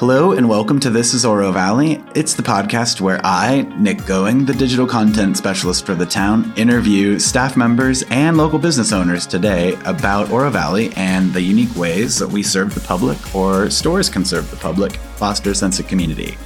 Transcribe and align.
Hello 0.00 0.32
and 0.32 0.48
welcome 0.48 0.80
to 0.80 0.88
This 0.88 1.12
is 1.12 1.26
Oro 1.26 1.52
Valley. 1.52 2.02
It's 2.14 2.32
the 2.32 2.42
podcast 2.42 3.02
where 3.02 3.20
I, 3.22 3.68
Nick 3.78 4.06
Going, 4.06 4.46
the 4.46 4.54
digital 4.54 4.86
content 4.86 5.36
specialist 5.36 5.84
for 5.84 5.94
the 5.94 6.06
town, 6.06 6.54
interview 6.56 7.18
staff 7.18 7.54
members 7.54 8.02
and 8.04 8.38
local 8.38 8.58
business 8.58 8.92
owners 8.94 9.26
today 9.26 9.74
about 9.84 10.30
Oro 10.30 10.48
Valley 10.48 10.90
and 10.96 11.30
the 11.34 11.42
unique 11.42 11.76
ways 11.76 12.18
that 12.18 12.26
we 12.26 12.42
serve 12.42 12.74
the 12.74 12.80
public 12.80 13.34
or 13.34 13.68
stores 13.68 14.08
can 14.08 14.24
serve 14.24 14.50
the 14.50 14.56
public, 14.56 14.94
foster 15.16 15.50
a 15.50 15.54
sense 15.54 15.78
of 15.78 15.86
community. 15.86 16.38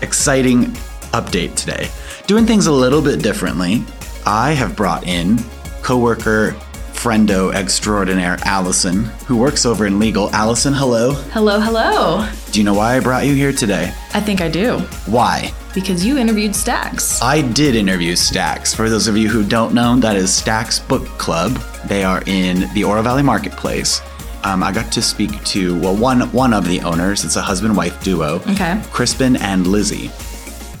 Exciting 0.00 0.68
update 1.12 1.54
today. 1.54 1.90
Doing 2.26 2.46
things 2.46 2.66
a 2.66 2.72
little 2.72 3.02
bit 3.02 3.22
differently. 3.22 3.84
I 4.24 4.52
have 4.52 4.74
brought 4.74 5.06
in 5.06 5.36
coworker 5.82 6.56
friendo 6.92 7.52
extraordinaire 7.52 8.38
Alison, 8.44 9.04
who 9.26 9.36
works 9.36 9.66
over 9.66 9.86
in 9.86 9.98
legal. 9.98 10.30
Alison, 10.30 10.72
hello. 10.72 11.12
Hello, 11.32 11.58
hello. 11.58 12.28
Do 12.52 12.60
you 12.60 12.64
know 12.64 12.74
why 12.74 12.96
I 12.96 13.00
brought 13.00 13.26
you 13.26 13.34
here 13.34 13.52
today? 13.52 13.92
I 14.14 14.20
think 14.20 14.40
I 14.40 14.48
do. 14.48 14.78
Why? 15.06 15.52
Because 15.74 16.04
you 16.04 16.18
interviewed 16.18 16.54
Stacks. 16.54 17.20
I 17.22 17.40
did 17.42 17.74
interview 17.74 18.14
Stacks. 18.14 18.74
For 18.74 18.88
those 18.90 19.08
of 19.08 19.16
you 19.16 19.28
who 19.28 19.42
don't 19.42 19.74
know, 19.74 19.96
that 19.96 20.16
is 20.16 20.32
Stacks 20.32 20.78
Book 20.78 21.06
Club. 21.18 21.52
They 21.86 22.04
are 22.04 22.22
in 22.26 22.72
the 22.74 22.84
Oro 22.84 23.02
Valley 23.02 23.22
Marketplace. 23.22 24.00
Um, 24.44 24.62
I 24.62 24.72
got 24.72 24.90
to 24.92 25.02
speak 25.02 25.42
to 25.44 25.78
well 25.80 25.96
one 25.96 26.20
one 26.32 26.52
of 26.52 26.66
the 26.66 26.80
owners. 26.80 27.24
It's 27.24 27.36
a 27.36 27.42
husband 27.42 27.76
wife 27.76 28.02
duo. 28.02 28.40
Okay. 28.50 28.80
Crispin 28.92 29.36
and 29.36 29.66
Lizzie, 29.66 30.10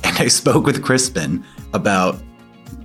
and 0.04 0.16
I 0.18 0.28
spoke 0.28 0.66
with 0.66 0.82
Crispin 0.82 1.44
about 1.72 2.18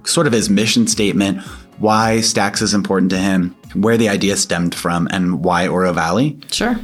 sort 0.05 0.27
of 0.27 0.33
his 0.33 0.49
mission 0.49 0.88
statement, 0.88 1.41
why 1.80 2.22
Stacks 2.22 2.62
is 2.62 2.73
important 2.73 3.12
to 3.12 3.17
him, 3.17 3.55
where 3.73 3.98
the 3.98 4.09
idea 4.09 4.36
stemmed 4.38 4.73
from, 4.76 5.08
and 5.12 5.44
why 5.44 5.67
Oro 5.67 5.94
Valley. 5.94 6.40
Sure. 6.52 6.77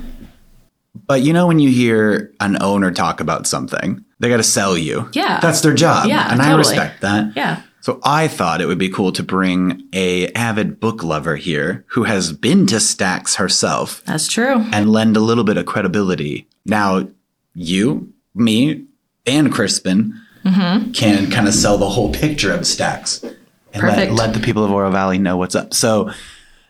But 1.08 1.22
you 1.22 1.34
know 1.34 1.48
when 1.48 1.60
you 1.60 1.70
hear 1.72 2.32
an 2.40 2.62
owner 2.62 2.92
talk 2.92 3.20
about 3.20 3.48
something, 3.48 4.04
they 4.20 4.30
got 4.30 4.38
to 4.38 4.44
sell 4.44 4.78
you. 4.78 5.10
Yeah. 5.14 5.40
That's 5.40 5.62
their 5.62 5.74
job. 5.74 6.08
Yeah, 6.08 6.32
And 6.32 6.42
I 6.42 6.56
respect 6.56 7.02
that. 7.02 7.36
Yeah. 7.36 7.62
So 7.82 8.00
I 8.04 8.30
thought 8.30 8.62
it 8.62 8.68
would 8.68 8.78
be 8.78 8.88
cool 8.88 9.12
to 9.12 9.24
bring 9.24 9.84
a 9.92 10.28
avid 10.34 10.80
book 10.80 11.04
lover 11.04 11.36
here 11.36 11.84
who 11.88 12.04
has 12.04 12.32
been 12.32 12.66
to 12.68 12.80
Stacks 12.80 13.36
herself 13.36 14.02
That's 14.06 14.28
true. 14.30 14.64
and 14.72 14.90
lend 14.90 15.18
a 15.18 15.20
little 15.20 15.44
bit 15.44 15.58
of 15.58 15.66
credibility. 15.66 16.48
Now, 16.66 17.08
you, 17.54 18.14
me, 18.34 18.86
and 19.26 19.52
Crispin 19.52 20.20
Mm-hmm. 20.46 20.92
can 20.92 21.32
kind 21.32 21.48
of 21.48 21.54
sell 21.54 21.78
the 21.78 21.88
whole 21.88 22.12
picture 22.12 22.52
of 22.52 22.68
Stacks 22.68 23.24
and 23.74 23.84
let, 23.84 24.12
let 24.12 24.34
the 24.34 24.40
people 24.40 24.64
of 24.64 24.72
Oro 24.72 24.92
Valley 24.92 25.18
know 25.18 25.38
what's 25.38 25.56
up. 25.56 25.74
So, 25.74 26.12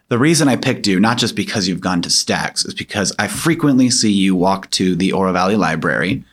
the 0.10 0.18
reason 0.18 0.48
I 0.48 0.56
picked 0.56 0.86
you, 0.88 1.00
not 1.00 1.18
just 1.18 1.36
because 1.36 1.68
you've 1.68 1.82
gone 1.82 2.02
to 2.04 2.10
Stacks, 2.10 2.66
is 2.66 2.74
because 2.74 3.14
I 3.18 3.28
frequently 3.28 3.90
see 3.90 4.12
you 4.12 4.36
walk 4.36 4.70
to 4.72 4.96
the 4.96 5.12
Oro 5.12 5.34
Valley 5.34 5.56
Library 5.56 6.24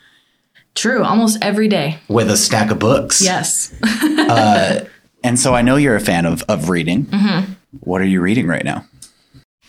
True. 0.74 1.02
Almost 1.02 1.38
every 1.42 1.68
day. 1.68 1.98
with 2.08 2.30
a 2.30 2.36
stack 2.36 2.70
of 2.70 2.78
books. 2.78 3.20
Yes. 3.20 3.74
And 5.22 5.38
so 5.38 5.54
I 5.54 5.62
know 5.62 5.76
you're 5.76 5.96
a 5.96 6.00
fan 6.00 6.26
of, 6.26 6.42
of 6.48 6.68
reading. 6.68 7.06
Mm-hmm. 7.06 7.52
What 7.80 8.00
are 8.00 8.06
you 8.06 8.20
reading 8.20 8.46
right 8.46 8.64
now? 8.64 8.86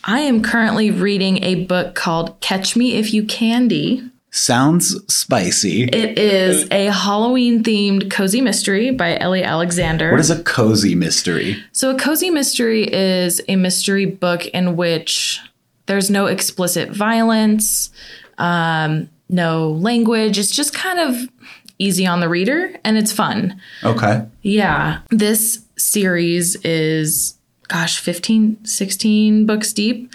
I 0.04 0.22
am 0.22 0.42
currently 0.42 0.90
reading 0.90 1.44
a 1.44 1.66
book 1.66 1.94
called 1.94 2.40
Catch 2.42 2.76
Me 2.76 2.94
If 2.96 3.14
You 3.14 3.26
Candy. 3.26 4.10
Sounds 4.34 4.96
spicy. 5.14 5.84
It 5.84 6.18
is 6.18 6.66
a 6.72 6.86
Halloween 6.86 7.64
themed 7.64 8.10
cozy 8.10 8.40
mystery 8.40 8.90
by 8.90 9.18
Ellie 9.20 9.44
Alexander. 9.44 10.10
What 10.10 10.22
is 10.22 10.30
a 10.30 10.42
cozy 10.44 10.96
mystery? 10.96 11.62
So, 11.74 11.94
a 11.94 12.00
cozy 12.00 12.30
mystery 12.30 12.92
is 12.92 13.42
a 13.50 13.58
mystery 13.58 14.06
book 14.06 14.46
in 14.48 14.78
which 14.78 15.42
there's 15.88 16.10
no 16.10 16.28
explicit 16.28 16.92
violence, 16.92 17.90
um, 18.38 19.10
no 19.28 19.72
language. 19.72 20.40
It's 20.40 20.56
just 20.56 20.74
kind 20.74 21.00
of 21.00 21.30
easy 21.78 22.08
on 22.08 22.22
the 22.22 22.30
reader 22.30 22.74
and 22.86 22.98
it's 22.98 23.12
fun. 23.12 23.60
Okay. 23.84 24.26
Yeah. 24.44 25.00
This 25.10 25.66
series 25.78 26.56
is, 26.64 27.36
gosh, 27.68 28.00
15, 28.00 28.64
16 28.64 29.46
books 29.46 29.74
deep, 29.74 30.14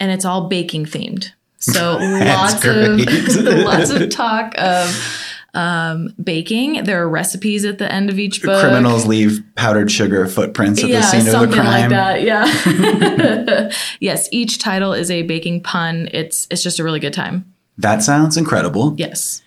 and 0.00 0.10
it's 0.10 0.24
all 0.24 0.48
baking 0.48 0.86
themed. 0.86 1.32
So 1.58 1.98
lots 2.00 2.64
of 2.64 3.00
lots 3.64 3.90
of 3.90 4.10
talk 4.10 4.54
of 4.58 5.26
um, 5.54 6.14
baking. 6.22 6.84
There 6.84 7.02
are 7.02 7.08
recipes 7.08 7.64
at 7.64 7.78
the 7.78 7.92
end 7.92 8.10
of 8.10 8.18
each 8.18 8.42
book. 8.42 8.60
Criminals 8.60 9.06
leave 9.06 9.42
powdered 9.54 9.90
sugar 9.90 10.26
footprints 10.26 10.82
at 10.82 10.88
yeah, 10.88 11.00
the 11.00 11.06
scene 11.06 11.20
of 11.20 11.26
the 11.26 11.32
something 11.32 11.60
crime. 11.60 11.66
like 11.66 11.90
that. 11.90 12.22
Yeah. 12.22 13.70
yes, 14.00 14.28
each 14.30 14.58
title 14.58 14.92
is 14.92 15.10
a 15.10 15.22
baking 15.22 15.62
pun. 15.62 16.08
It's 16.12 16.46
it's 16.50 16.62
just 16.62 16.78
a 16.78 16.84
really 16.84 17.00
good 17.00 17.14
time. 17.14 17.52
That 17.76 18.02
sounds 18.02 18.36
incredible. 18.36 18.94
Yes. 18.96 19.42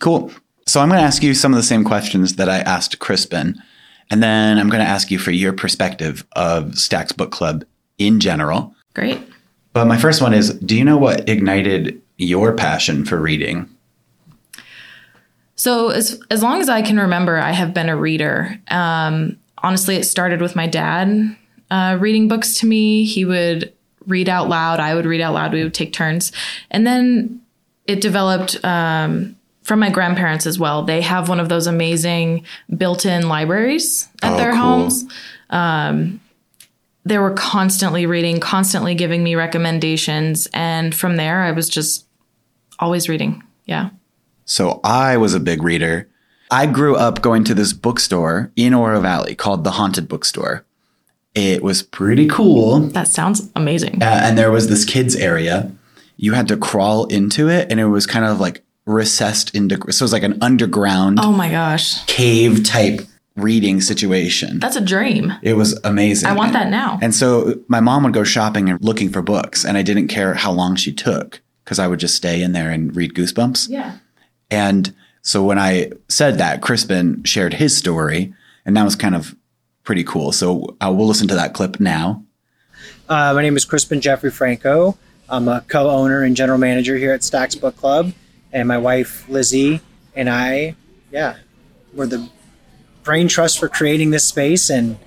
Cool. 0.00 0.30
So 0.66 0.80
I'm 0.80 0.88
going 0.88 1.00
to 1.00 1.06
ask 1.06 1.22
you 1.22 1.32
some 1.34 1.52
of 1.52 1.56
the 1.56 1.62
same 1.62 1.84
questions 1.84 2.36
that 2.36 2.48
I 2.48 2.58
asked 2.58 2.98
Crispin. 2.98 3.62
And 4.10 4.22
then 4.22 4.58
I'm 4.58 4.68
going 4.68 4.82
to 4.82 4.88
ask 4.88 5.10
you 5.10 5.18
for 5.18 5.30
your 5.30 5.52
perspective 5.52 6.26
of 6.32 6.76
Stacks 6.76 7.12
Book 7.12 7.30
Club 7.30 7.64
in 7.98 8.18
general. 8.20 8.74
Great. 8.94 9.20
But 9.76 9.84
my 9.84 9.98
first 9.98 10.22
one 10.22 10.32
is 10.32 10.54
Do 10.60 10.74
you 10.74 10.82
know 10.86 10.96
what 10.96 11.28
ignited 11.28 12.00
your 12.16 12.54
passion 12.54 13.04
for 13.04 13.20
reading? 13.20 13.68
So 15.54 15.90
as 15.90 16.18
as 16.30 16.42
long 16.42 16.62
as 16.62 16.70
I 16.70 16.80
can 16.80 16.98
remember, 16.98 17.36
I 17.36 17.52
have 17.52 17.74
been 17.74 17.90
a 17.90 17.96
reader. 17.96 18.58
Um, 18.68 19.36
honestly, 19.58 19.96
it 19.96 20.04
started 20.04 20.40
with 20.40 20.56
my 20.56 20.66
dad 20.66 21.36
uh, 21.70 21.98
reading 22.00 22.26
books 22.26 22.58
to 22.60 22.66
me. 22.66 23.04
He 23.04 23.26
would 23.26 23.70
read 24.06 24.30
out 24.30 24.48
loud. 24.48 24.80
I 24.80 24.94
would 24.94 25.04
read 25.04 25.20
out 25.20 25.34
loud. 25.34 25.52
We 25.52 25.62
would 25.62 25.74
take 25.74 25.92
turns, 25.92 26.32
and 26.70 26.86
then 26.86 27.42
it 27.84 28.00
developed 28.00 28.64
um, 28.64 29.36
from 29.62 29.78
my 29.78 29.90
grandparents 29.90 30.46
as 30.46 30.58
well. 30.58 30.84
They 30.84 31.02
have 31.02 31.28
one 31.28 31.38
of 31.38 31.50
those 31.50 31.66
amazing 31.66 32.46
built-in 32.78 33.28
libraries 33.28 34.08
at 34.22 34.32
Oh, 34.32 34.36
their 34.38 34.52
cool. 34.52 34.60
homes. 34.62 35.04
Um, 35.50 36.20
they 37.06 37.18
were 37.18 37.30
constantly 37.32 38.04
reading, 38.04 38.40
constantly 38.40 38.94
giving 38.94 39.22
me 39.22 39.34
recommendations, 39.36 40.46
and 40.52 40.94
from 40.94 41.16
there, 41.16 41.42
I 41.42 41.52
was 41.52 41.68
just 41.68 42.06
always 42.78 43.08
reading. 43.08 43.42
Yeah. 43.64 43.90
So 44.44 44.80
I 44.84 45.16
was 45.16 45.32
a 45.34 45.40
big 45.40 45.62
reader. 45.62 46.08
I 46.50 46.66
grew 46.66 46.96
up 46.96 47.22
going 47.22 47.44
to 47.44 47.54
this 47.54 47.72
bookstore 47.72 48.50
in 48.56 48.74
Oro 48.74 49.00
Valley 49.00 49.34
called 49.34 49.64
the 49.64 49.72
Haunted 49.72 50.08
Bookstore. 50.08 50.64
It 51.34 51.62
was 51.62 51.82
pretty 51.82 52.28
cool. 52.28 52.80
That 52.80 53.08
sounds 53.08 53.50
amazing. 53.56 54.02
Uh, 54.02 54.20
and 54.24 54.38
there 54.38 54.50
was 54.50 54.68
this 54.68 54.84
kids 54.84 55.14
area. 55.16 55.70
You 56.16 56.32
had 56.32 56.48
to 56.48 56.56
crawl 56.56 57.06
into 57.06 57.48
it, 57.48 57.70
and 57.70 57.78
it 57.80 57.86
was 57.86 58.06
kind 58.06 58.24
of 58.24 58.40
like 58.40 58.64
recessed 58.86 59.54
into. 59.54 59.76
So 59.92 60.02
it 60.02 60.06
was 60.06 60.12
like 60.12 60.22
an 60.22 60.38
underground 60.40 61.18
Oh 61.20 61.32
my 61.32 61.50
gosh. 61.50 62.04
cave 62.06 62.64
type 62.64 63.00
reading 63.36 63.80
situation. 63.80 64.58
That's 64.58 64.76
a 64.76 64.80
dream. 64.80 65.32
It 65.42 65.54
was 65.54 65.78
amazing. 65.84 66.28
I 66.28 66.32
want 66.32 66.52
that 66.54 66.68
now. 66.68 66.98
And 67.02 67.14
so 67.14 67.60
my 67.68 67.80
mom 67.80 68.02
would 68.04 68.14
go 68.14 68.24
shopping 68.24 68.68
and 68.68 68.82
looking 68.82 69.10
for 69.10 69.22
books, 69.22 69.64
and 69.64 69.76
I 69.76 69.82
didn't 69.82 70.08
care 70.08 70.34
how 70.34 70.52
long 70.52 70.76
she 70.76 70.92
took 70.92 71.40
because 71.64 71.78
I 71.78 71.86
would 71.86 72.00
just 72.00 72.14
stay 72.14 72.42
in 72.42 72.52
there 72.52 72.70
and 72.70 72.94
read 72.94 73.14
Goosebumps. 73.14 73.68
Yeah. 73.68 73.98
And 74.50 74.94
so 75.22 75.42
when 75.42 75.58
I 75.58 75.92
said 76.08 76.38
that, 76.38 76.62
Crispin 76.62 77.22
shared 77.24 77.54
his 77.54 77.76
story, 77.76 78.32
and 78.64 78.76
that 78.76 78.84
was 78.84 78.96
kind 78.96 79.14
of 79.14 79.34
pretty 79.82 80.04
cool. 80.04 80.32
So 80.32 80.76
uh, 80.80 80.92
we'll 80.96 81.06
listen 81.06 81.28
to 81.28 81.34
that 81.34 81.54
clip 81.54 81.78
now. 81.80 82.22
Uh, 83.08 83.32
my 83.34 83.42
name 83.42 83.56
is 83.56 83.64
Crispin 83.64 84.00
Jeffrey 84.00 84.30
Franco. 84.30 84.96
I'm 85.28 85.48
a 85.48 85.62
co-owner 85.68 86.22
and 86.22 86.36
general 86.36 86.58
manager 86.58 86.96
here 86.96 87.12
at 87.12 87.24
Stacks 87.24 87.54
Book 87.54 87.76
Club, 87.76 88.12
and 88.52 88.68
my 88.68 88.78
wife 88.78 89.28
Lizzie 89.28 89.80
and 90.14 90.30
I, 90.30 90.76
yeah, 91.10 91.36
we're 91.92 92.06
the 92.06 92.28
brain 93.06 93.28
trust 93.28 93.58
for 93.58 93.68
creating 93.68 94.10
this 94.10 94.26
space. 94.26 94.68
And 94.68 94.98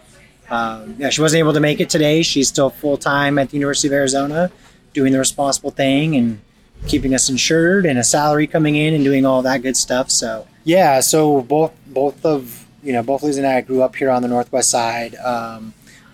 um, 0.50 0.96
yeah, 0.98 1.12
she 1.12 1.22
wasn't 1.22 1.40
able 1.40 1.54
to 1.54 1.60
make 1.60 1.80
it 1.80 1.90
today. 1.90 2.24
She's 2.24 2.48
still 2.48 2.72
full 2.72 2.98
time 2.98 3.38
at 3.38 3.52
the 3.52 3.58
University 3.58 3.90
of 3.90 3.94
Arizona, 3.94 4.52
doing 4.94 5.14
the 5.14 5.20
responsible 5.20 5.70
thing 5.70 6.16
and 6.16 6.42
keeping 6.88 7.14
us 7.14 7.30
insured 7.30 7.86
and 7.86 8.00
a 8.00 8.04
salary 8.04 8.48
coming 8.48 8.76
in 8.76 8.94
and 8.94 9.04
doing 9.04 9.26
all 9.26 9.42
that 9.44 9.62
good 9.62 9.78
stuff. 9.78 10.10
So 10.10 10.48
yeah, 10.64 11.02
so 11.02 11.42
both 11.42 11.74
both 11.88 12.26
of 12.26 12.66
you 12.82 12.94
know 12.94 13.04
both 13.04 13.22
Lizzie 13.22 13.42
and 13.42 13.48
I 13.48 13.62
grew 13.62 13.84
up 13.84 13.96
here 13.96 14.10
on 14.10 14.22
the 14.22 14.28
northwest 14.28 14.70
side. 14.70 15.16
Um, 15.16 15.74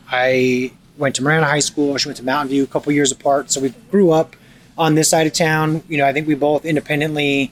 I 0.10 0.72
went 0.98 1.16
to 1.16 1.24
Marana 1.24 1.46
High 1.46 1.60
School. 1.60 1.98
She 1.98 2.08
went 2.08 2.18
to 2.18 2.24
Mountain 2.24 2.50
View, 2.50 2.64
a 2.64 2.68
couple 2.68 2.92
years 2.92 3.12
apart. 3.12 3.52
So 3.52 3.62
we 3.62 3.70
grew 3.92 4.12
up 4.12 4.36
on 4.78 4.96
this 4.96 5.10
side 5.10 5.28
of 5.28 5.34
town. 5.34 5.84
You 5.88 5.98
know, 5.98 6.06
I 6.06 6.14
think 6.14 6.28
we 6.28 6.36
both 6.36 6.66
independently, 6.66 7.52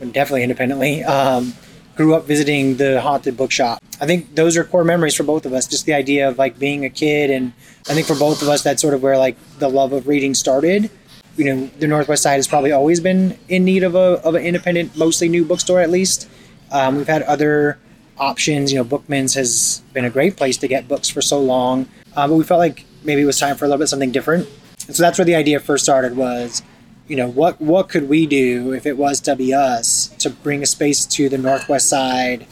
definitely 0.00 0.42
independently, 0.42 1.04
um, 1.16 1.54
grew 1.96 2.14
up 2.14 2.24
visiting 2.24 2.76
the 2.76 3.00
haunted 3.00 3.36
bookshop. 3.36 3.82
I 4.00 4.06
think 4.06 4.34
those 4.34 4.56
are 4.56 4.64
core 4.64 4.84
memories 4.84 5.14
for 5.14 5.22
both 5.22 5.46
of 5.46 5.52
us. 5.52 5.66
Just 5.66 5.86
the 5.86 5.94
idea 5.94 6.28
of 6.28 6.38
like 6.38 6.58
being 6.58 6.84
a 6.84 6.90
kid, 6.90 7.30
and 7.30 7.52
I 7.88 7.94
think 7.94 8.06
for 8.06 8.16
both 8.16 8.42
of 8.42 8.48
us, 8.48 8.62
that's 8.62 8.82
sort 8.82 8.94
of 8.94 9.02
where 9.02 9.16
like 9.18 9.36
the 9.58 9.68
love 9.68 9.92
of 9.92 10.06
reading 10.06 10.34
started. 10.34 10.90
You 11.36 11.44
know, 11.44 11.66
the 11.78 11.86
Northwest 11.86 12.22
Side 12.22 12.36
has 12.36 12.46
probably 12.46 12.72
always 12.72 13.00
been 13.00 13.38
in 13.48 13.64
need 13.64 13.82
of 13.82 13.94
a 13.94 14.20
of 14.24 14.34
an 14.34 14.44
independent, 14.44 14.96
mostly 14.96 15.28
new 15.28 15.44
bookstore 15.44 15.80
at 15.80 15.90
least. 15.90 16.28
Um, 16.70 16.96
we've 16.96 17.06
had 17.06 17.22
other 17.22 17.78
options. 18.18 18.72
You 18.72 18.78
know, 18.78 18.84
Bookman's 18.84 19.34
has 19.34 19.82
been 19.92 20.04
a 20.04 20.10
great 20.10 20.36
place 20.36 20.56
to 20.58 20.68
get 20.68 20.88
books 20.88 21.08
for 21.08 21.22
so 21.22 21.40
long, 21.40 21.88
uh, 22.16 22.26
but 22.28 22.34
we 22.34 22.44
felt 22.44 22.58
like 22.58 22.84
maybe 23.04 23.22
it 23.22 23.26
was 23.26 23.38
time 23.38 23.56
for 23.56 23.64
a 23.64 23.68
little 23.68 23.78
bit 23.78 23.88
something 23.88 24.12
different. 24.12 24.48
And 24.86 24.94
so 24.94 25.02
that's 25.02 25.18
where 25.18 25.24
the 25.24 25.34
idea 25.34 25.60
first 25.60 25.84
started. 25.84 26.16
Was 26.16 26.62
you 27.06 27.16
know, 27.16 27.28
what 27.28 27.60
what 27.60 27.88
could 27.88 28.08
we 28.08 28.26
do 28.26 28.72
if 28.72 28.86
it 28.86 28.96
was 28.96 29.20
to 29.20 29.36
be 29.36 29.52
us 29.54 30.03
to 30.24 30.30
bring 30.30 30.62
a 30.62 30.66
space 30.66 31.06
to 31.06 31.28
the 31.28 31.38
northwest 31.38 31.88
side 31.88 32.46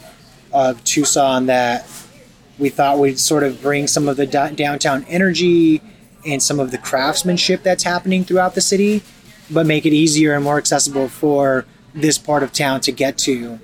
of 0.51 0.83
Tucson 0.83 1.47
that 1.47 1.85
we 2.57 2.69
thought 2.69 2.97
would 2.99 3.19
sort 3.19 3.43
of 3.43 3.61
bring 3.61 3.87
some 3.87 4.07
of 4.07 4.15
the 4.17 4.25
do- 4.25 4.55
downtown 4.55 5.03
energy 5.09 5.81
and 6.25 6.41
some 6.41 6.59
of 6.59 6.71
the 6.71 6.77
craftsmanship 6.77 7.63
that's 7.63 7.83
happening 7.83 8.23
throughout 8.23 8.55
the 8.55 8.61
city, 8.61 9.01
but 9.51 9.65
make 9.65 9.85
it 9.85 9.93
easier 9.93 10.33
and 10.33 10.43
more 10.43 10.57
accessible 10.57 11.09
for 11.09 11.65
this 11.93 12.17
part 12.17 12.43
of 12.43 12.53
town 12.53 12.79
to 12.81 12.91
get 12.91 13.17
to. 13.17 13.31
You 13.33 13.59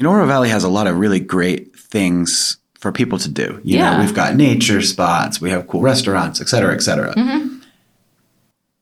know, 0.00 0.10
Oro 0.10 0.26
Valley 0.26 0.48
has 0.48 0.64
a 0.64 0.68
lot 0.68 0.86
of 0.86 0.96
really 0.98 1.20
great 1.20 1.76
things 1.76 2.56
for 2.78 2.92
people 2.92 3.18
to 3.18 3.28
do. 3.28 3.60
You 3.64 3.78
Yeah. 3.78 3.96
know, 3.96 4.00
we've 4.04 4.14
got 4.14 4.34
nature 4.36 4.80
spots, 4.82 5.40
we 5.40 5.50
have 5.50 5.66
cool 5.68 5.80
restaurants, 5.82 6.40
et 6.40 6.48
cetera, 6.48 6.74
et 6.74 6.80
cetera. 6.82 7.14
Mm-hmm. 7.14 7.57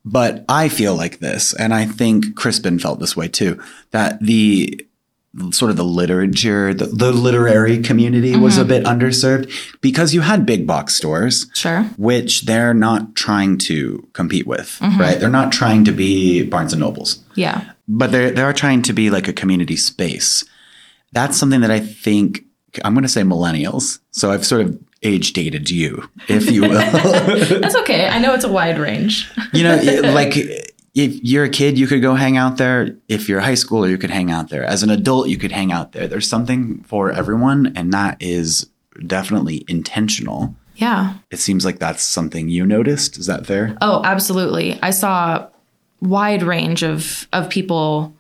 But 0.07 0.45
I 0.49 0.69
feel 0.69 0.95
like 0.95 1.19
this, 1.19 1.53
and 1.53 1.75
I 1.75 1.85
think 1.85 2.37
Crispin 2.37 2.79
felt 2.79 3.01
this 3.01 3.17
way 3.17 3.27
too, 3.27 3.61
that 3.91 4.21
the 4.21 4.87
sort 5.51 5.71
of 5.71 5.77
the 5.77 5.85
literature, 5.85 6.73
the, 6.73 6.87
the 6.87 7.13
literary 7.13 7.83
community 7.83 8.37
was 8.37 8.57
a 8.57 8.61
mm-hmm. 8.61 8.69
bit 8.69 8.85
underserved 8.85 9.53
because 9.81 10.15
you 10.15 10.23
had 10.23 10.47
big 10.47 10.67
box 10.67 10.95
stores 10.95 11.51
Sure. 11.55 11.83
which 11.99 12.43
they're 12.43 12.73
not 12.73 13.15
trying 13.15 13.59
to 13.59 14.09
compete 14.13 14.47
with, 14.47 14.79
mm-hmm. 14.81 14.99
right? 14.99 15.21
They're 15.21 15.29
not 15.29 15.53
trying 15.53 15.85
to 15.87 15.93
be 15.93 16.43
Barnes 16.45 16.73
and 16.73 16.81
Nobles, 16.81 17.23
Yeah. 17.35 17.73
but 17.87 18.13
they're 18.13 18.31
they 18.31 18.43
are 18.43 18.53
trying 18.55 18.83
to 18.83 18.93
be 18.93 19.11
like 19.11 19.29
a 19.29 19.33
community 19.33 19.77
space. 19.77 20.45
That's 21.13 21.37
something 21.37 21.61
that 21.61 21.71
I 21.71 21.81
think 21.81 22.45
I'm 22.85 22.95
going 22.95 23.03
to 23.03 23.09
say 23.09 23.23
millennials. 23.23 23.99
So 24.13 24.31
I've 24.31 24.47
sort 24.47 24.63
of 24.63 24.79
age 25.07 25.33
dated 25.33 25.71
you, 25.71 26.09
if 26.29 26.51
you 26.51 26.63
will. 26.63 26.71
That's 27.61 27.77
okay. 27.77 28.09
I 28.09 28.19
know 28.19 28.35
it's 28.35 28.45
a 28.45 28.53
wide 28.53 28.79
range. 28.79 29.31
you 29.53 29.63
know, 29.63 29.77
like 30.13 30.37
if 30.37 31.23
you're 31.23 31.45
a 31.45 31.49
kid, 31.49 31.79
you 31.79 31.87
could 31.87 32.03
go 32.03 32.15
hang 32.15 32.37
out 32.37 32.57
there. 32.57 32.97
If 33.09 33.29
you're 33.29 33.39
a 33.39 33.45
high 33.45 33.53
schooler, 33.53 33.89
you 33.89 33.99
could 33.99 34.11
hang 34.11 34.31
out 34.31 34.49
there. 34.49 34.65
As 34.65 34.83
an 34.83 34.91
adult, 34.91 35.29
you 35.29 35.39
could 35.39 35.53
hang 35.53 35.73
out 35.73 35.93
there. 35.93 36.09
There's 36.09 36.29
something 36.29 36.83
for 36.85 37.13
everyone, 37.13 37.73
and 37.77 37.93
that 37.93 38.17
is 38.21 38.69
definitely 39.07 39.65
intentional. 39.69 40.55
Yeah. 40.77 41.15
It 41.31 41.39
seems 41.39 41.65
like 41.65 41.79
that's 41.79 42.03
something 42.03 42.49
you 42.49 42.67
noticed. 42.67 43.19
Is 43.19 43.27
that 43.27 43.47
fair? 43.47 43.77
Oh, 43.81 44.03
absolutely. 44.05 44.79
I 44.83 44.91
saw 44.91 45.49
wide 46.01 46.43
range 46.43 46.83
of 46.83 47.27
of 47.33 47.49
people 47.49 48.15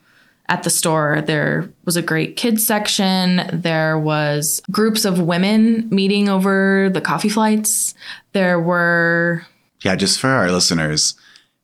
at 0.48 0.62
the 0.62 0.70
store. 0.70 1.22
There 1.26 1.70
was 1.84 1.96
a 1.96 2.02
great 2.02 2.36
kids 2.36 2.66
section. 2.66 3.42
There 3.52 3.98
was 3.98 4.62
groups 4.70 5.04
of 5.04 5.20
women 5.20 5.88
meeting 5.90 6.28
over 6.28 6.90
the 6.92 7.00
coffee 7.00 7.28
flights. 7.28 7.94
There 8.32 8.60
were 8.60 9.46
Yeah, 9.82 9.96
just 9.96 10.20
for 10.20 10.28
our 10.28 10.50
listeners, 10.50 11.14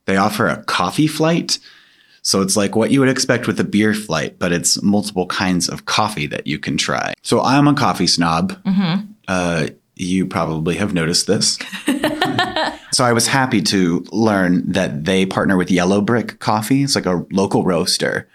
they 0.06 0.17
offer 0.17 0.46
a 0.46 0.62
coffee 0.64 1.06
flight. 1.06 1.58
So 2.23 2.40
it's 2.40 2.56
like 2.56 2.76
what 2.76 2.93
you 2.93 3.00
would 3.00 3.08
expect 3.08 3.46
with 3.46 3.58
a 3.58 3.64
beer 3.64 3.94
flight, 3.94 4.38
but 4.38 4.52
it's 4.52 4.81
multiple 4.82 5.26
kinds 5.26 5.69
of 5.69 5.87
coffee 5.87 6.26
that 6.28 6.46
you 6.46 6.58
can 6.58 6.76
try. 6.76 7.14
So 7.23 7.40
I'm 7.40 7.67
a 7.67 7.75
coffee 7.75 8.06
snob. 8.06 8.56
Uh, 9.26 9.69
you 9.96 10.26
probably 10.26 10.76
have 10.76 10.94
noticed 10.94 11.26
this. 11.26 11.58
so 12.93 13.05
I 13.05 13.12
was 13.12 13.26
happy 13.26 13.61
to 13.62 14.05
learn 14.12 14.70
that 14.70 15.05
they 15.05 15.26
partner 15.26 15.56
with 15.56 15.70
Yellow 15.70 16.00
Brick 16.00 16.38
Coffee. 16.38 16.82
It's 16.82 16.94
like 16.94 17.06
a 17.06 17.25
local 17.31 17.64
roaster. 17.64 18.28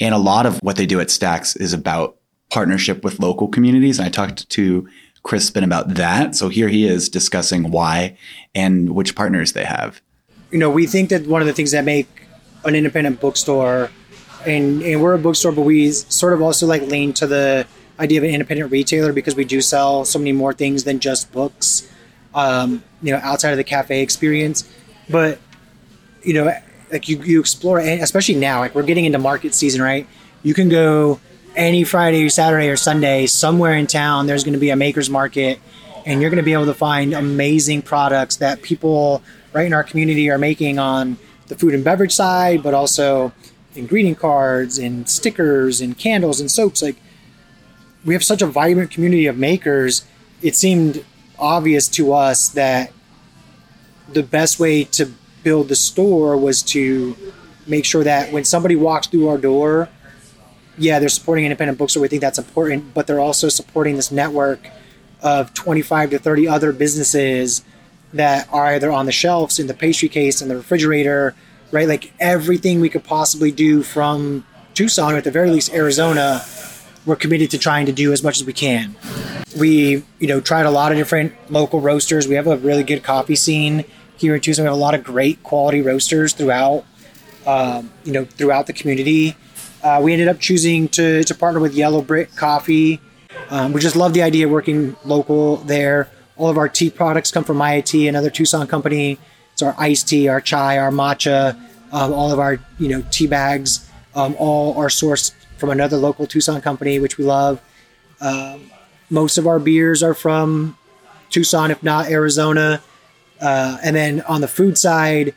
And 0.00 0.14
a 0.14 0.18
lot 0.18 0.46
of 0.46 0.58
what 0.58 0.76
they 0.76 0.86
do 0.86 1.00
at 1.00 1.10
Stacks 1.10 1.56
is 1.56 1.72
about 1.72 2.16
partnership 2.50 3.02
with 3.02 3.18
local 3.18 3.48
communities. 3.48 3.98
And 3.98 4.06
I 4.06 4.10
talked 4.10 4.48
to 4.50 4.88
Crispin 5.22 5.64
about 5.64 5.94
that. 5.94 6.36
So 6.36 6.48
here 6.48 6.68
he 6.68 6.86
is 6.86 7.08
discussing 7.08 7.70
why 7.70 8.16
and 8.54 8.94
which 8.94 9.16
partners 9.16 9.52
they 9.52 9.64
have. 9.64 10.00
you 10.50 10.58
know, 10.58 10.70
we 10.70 10.86
think 10.86 11.10
that 11.10 11.26
one 11.26 11.40
of 11.42 11.46
the 11.46 11.52
things 11.52 11.72
that 11.72 11.84
make 11.84 12.08
an 12.64 12.74
independent 12.74 13.20
bookstore, 13.20 13.90
and, 14.46 14.82
and 14.82 15.02
we're 15.02 15.14
a 15.14 15.18
bookstore, 15.18 15.52
but 15.52 15.62
we 15.62 15.90
sort 15.90 16.32
of 16.32 16.42
also 16.42 16.66
like 16.66 16.82
lean 16.82 17.12
to 17.14 17.26
the 17.26 17.66
idea 17.98 18.20
of 18.20 18.24
an 18.24 18.30
independent 18.30 18.70
retailer 18.70 19.12
because 19.12 19.34
we 19.34 19.44
do 19.44 19.60
sell 19.60 20.04
so 20.04 20.18
many 20.18 20.32
more 20.32 20.52
things 20.52 20.84
than 20.84 21.00
just 21.00 21.32
books, 21.32 21.90
um, 22.34 22.82
you 23.02 23.12
know, 23.12 23.18
outside 23.22 23.50
of 23.50 23.56
the 23.56 23.64
cafe 23.64 24.02
experience. 24.02 24.68
But, 25.08 25.40
you 26.22 26.34
know, 26.34 26.52
like 26.90 27.08
you, 27.08 27.20
you 27.22 27.40
explore, 27.40 27.78
especially 27.78 28.36
now, 28.36 28.60
like 28.60 28.74
we're 28.74 28.82
getting 28.82 29.04
into 29.04 29.18
market 29.18 29.54
season, 29.54 29.82
right? 29.82 30.06
You 30.42 30.54
can 30.54 30.68
go 30.68 31.20
any 31.56 31.84
Friday 31.84 32.22
or 32.22 32.28
Saturday 32.28 32.68
or 32.68 32.76
Sunday 32.76 33.26
somewhere 33.26 33.74
in 33.74 33.86
town, 33.86 34.26
there's 34.26 34.44
going 34.44 34.52
to 34.54 34.60
be 34.60 34.70
a 34.70 34.76
maker's 34.76 35.10
market 35.10 35.58
and 36.04 36.20
you're 36.20 36.30
going 36.30 36.38
to 36.38 36.44
be 36.44 36.52
able 36.52 36.66
to 36.66 36.74
find 36.74 37.12
amazing 37.12 37.82
products 37.82 38.36
that 38.36 38.62
people 38.62 39.22
right 39.52 39.66
in 39.66 39.72
our 39.72 39.82
community 39.82 40.30
are 40.30 40.38
making 40.38 40.78
on 40.78 41.18
the 41.48 41.56
food 41.56 41.74
and 41.74 41.82
beverage 41.82 42.12
side, 42.12 42.62
but 42.62 42.74
also 42.74 43.32
in 43.74 43.86
greeting 43.86 44.14
cards 44.14 44.78
and 44.78 45.08
stickers 45.08 45.80
and 45.80 45.98
candles 45.98 46.40
and 46.40 46.50
soaps. 46.50 46.82
Like 46.82 46.96
we 48.04 48.14
have 48.14 48.22
such 48.22 48.40
a 48.40 48.46
vibrant 48.46 48.90
community 48.90 49.26
of 49.26 49.36
makers. 49.36 50.04
It 50.42 50.54
seemed 50.54 51.04
obvious 51.38 51.88
to 51.88 52.12
us 52.12 52.48
that 52.50 52.92
the 54.12 54.22
best 54.22 54.60
way 54.60 54.84
to 54.84 55.10
build 55.46 55.68
the 55.68 55.76
store 55.76 56.36
was 56.36 56.60
to 56.60 57.16
make 57.68 57.84
sure 57.84 58.02
that 58.02 58.32
when 58.32 58.42
somebody 58.42 58.74
walks 58.74 59.06
through 59.06 59.28
our 59.28 59.38
door, 59.38 59.88
yeah, 60.76 60.98
they're 60.98 61.08
supporting 61.08 61.44
independent 61.44 61.78
bookstore. 61.78 62.02
We 62.02 62.08
think 62.08 62.20
that's 62.20 62.38
important, 62.38 62.92
but 62.94 63.06
they're 63.06 63.20
also 63.20 63.48
supporting 63.48 63.94
this 63.94 64.10
network 64.10 64.68
of 65.22 65.54
25 65.54 66.10
to 66.10 66.18
30 66.18 66.48
other 66.48 66.72
businesses 66.72 67.62
that 68.12 68.48
are 68.52 68.66
either 68.66 68.90
on 68.90 69.06
the 69.06 69.12
shelves, 69.12 69.60
in 69.60 69.68
the 69.68 69.74
pastry 69.74 70.08
case, 70.08 70.42
in 70.42 70.48
the 70.48 70.56
refrigerator, 70.56 71.36
right? 71.70 71.86
Like 71.86 72.12
everything 72.18 72.80
we 72.80 72.88
could 72.88 73.04
possibly 73.04 73.52
do 73.52 73.84
from 73.84 74.44
Tucson, 74.74 75.14
or 75.14 75.18
at 75.18 75.22
the 75.22 75.30
very 75.30 75.52
least 75.52 75.72
Arizona, 75.72 76.44
we're 77.04 77.14
committed 77.14 77.52
to 77.52 77.58
trying 77.58 77.86
to 77.86 77.92
do 77.92 78.12
as 78.12 78.20
much 78.20 78.40
as 78.40 78.44
we 78.44 78.52
can. 78.52 78.96
We, 79.56 80.02
you 80.18 80.26
know, 80.26 80.40
tried 80.40 80.66
a 80.66 80.72
lot 80.72 80.90
of 80.90 80.98
different 80.98 81.34
local 81.52 81.80
roasters. 81.80 82.26
We 82.26 82.34
have 82.34 82.48
a 82.48 82.56
really 82.56 82.82
good 82.82 83.04
coffee 83.04 83.36
scene 83.36 83.84
here 84.18 84.34
in 84.34 84.40
Tucson. 84.40 84.64
We 84.64 84.66
have 84.66 84.76
a 84.76 84.80
lot 84.80 84.94
of 84.94 85.04
great 85.04 85.42
quality 85.42 85.82
roasters 85.82 86.32
throughout, 86.32 86.84
um, 87.46 87.90
you 88.04 88.12
know, 88.12 88.24
throughout 88.24 88.66
the 88.66 88.72
community. 88.72 89.36
Uh, 89.82 90.00
we 90.02 90.12
ended 90.12 90.28
up 90.28 90.40
choosing 90.40 90.88
to, 90.88 91.22
to 91.24 91.34
partner 91.34 91.60
with 91.60 91.74
Yellow 91.74 92.02
Brick 92.02 92.34
Coffee. 92.34 93.00
Um, 93.50 93.72
we 93.72 93.80
just 93.80 93.96
love 93.96 94.14
the 94.14 94.22
idea 94.22 94.46
of 94.46 94.52
working 94.52 94.96
local 95.04 95.56
there. 95.58 96.08
All 96.36 96.50
of 96.50 96.58
our 96.58 96.68
tea 96.68 96.90
products 96.90 97.30
come 97.30 97.44
from 97.44 97.58
IIT, 97.58 98.08
another 98.08 98.30
Tucson 98.30 98.66
company. 98.66 99.18
It's 99.52 99.62
our 99.62 99.74
iced 99.78 100.08
tea, 100.08 100.28
our 100.28 100.40
chai, 100.40 100.78
our 100.78 100.90
matcha, 100.90 101.58
um, 101.92 102.12
all 102.12 102.32
of 102.32 102.38
our 102.38 102.58
you 102.78 102.88
know 102.88 103.02
tea 103.10 103.26
bags, 103.26 103.88
um, 104.14 104.36
all 104.38 104.76
are 104.76 104.88
sourced 104.88 105.32
from 105.56 105.70
another 105.70 105.96
local 105.96 106.26
Tucson 106.26 106.60
company, 106.60 106.98
which 106.98 107.16
we 107.16 107.24
love. 107.24 107.62
Um, 108.20 108.70
most 109.08 109.38
of 109.38 109.46
our 109.46 109.58
beers 109.58 110.02
are 110.02 110.14
from 110.14 110.76
Tucson, 111.30 111.70
if 111.70 111.82
not 111.82 112.10
Arizona. 112.10 112.82
Uh, 113.40 113.78
and 113.82 113.94
then 113.94 114.22
on 114.22 114.40
the 114.40 114.48
food 114.48 114.78
side, 114.78 115.34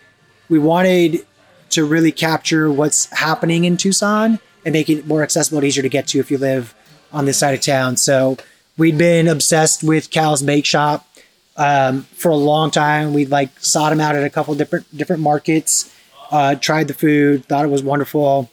we 0.48 0.60
wanted 0.60 1.26
to 1.72 1.86
really 1.86 2.12
capture 2.12 2.72
what's 2.72 3.06
happening 3.12 3.66
in 3.66 3.78
Tucson 3.78 4.40
and 4.66 4.74
make 4.74 4.90
it 4.90 5.06
more 5.08 5.24
accessible 5.24 5.60
and 5.60 5.68
easier 5.68 5.84
to 5.84 5.90
get 5.90 6.08
to 6.08 6.20
if 6.20 6.32
you 6.32 6.38
live 6.38 6.74
on 7.12 7.26
this 7.26 7.38
side 7.38 7.54
of 7.54 7.62
town. 7.62 7.98
So 7.98 8.38
we'd 8.78 8.98
been 8.98 9.28
obsessed 9.28 9.84
with 9.84 10.10
Cal's 10.10 10.42
Bake 10.42 10.66
Shop 10.66 11.08
um, 11.58 12.04
for 12.14 12.30
a 12.30 12.36
long 12.36 12.72
time. 12.72 13.14
We'd 13.14 13.30
like 13.30 13.60
sought 13.60 13.92
him 13.92 14.00
out 14.00 14.16
at 14.16 14.24
a 14.24 14.30
couple 14.30 14.56
different 14.56 14.96
different 14.96 15.22
markets, 15.22 15.94
uh, 16.32 16.56
tried 16.56 16.88
the 16.88 16.94
food, 16.94 17.46
thought 17.46 17.66
it 17.66 17.70
was 17.70 17.84
wonderful, 17.84 18.50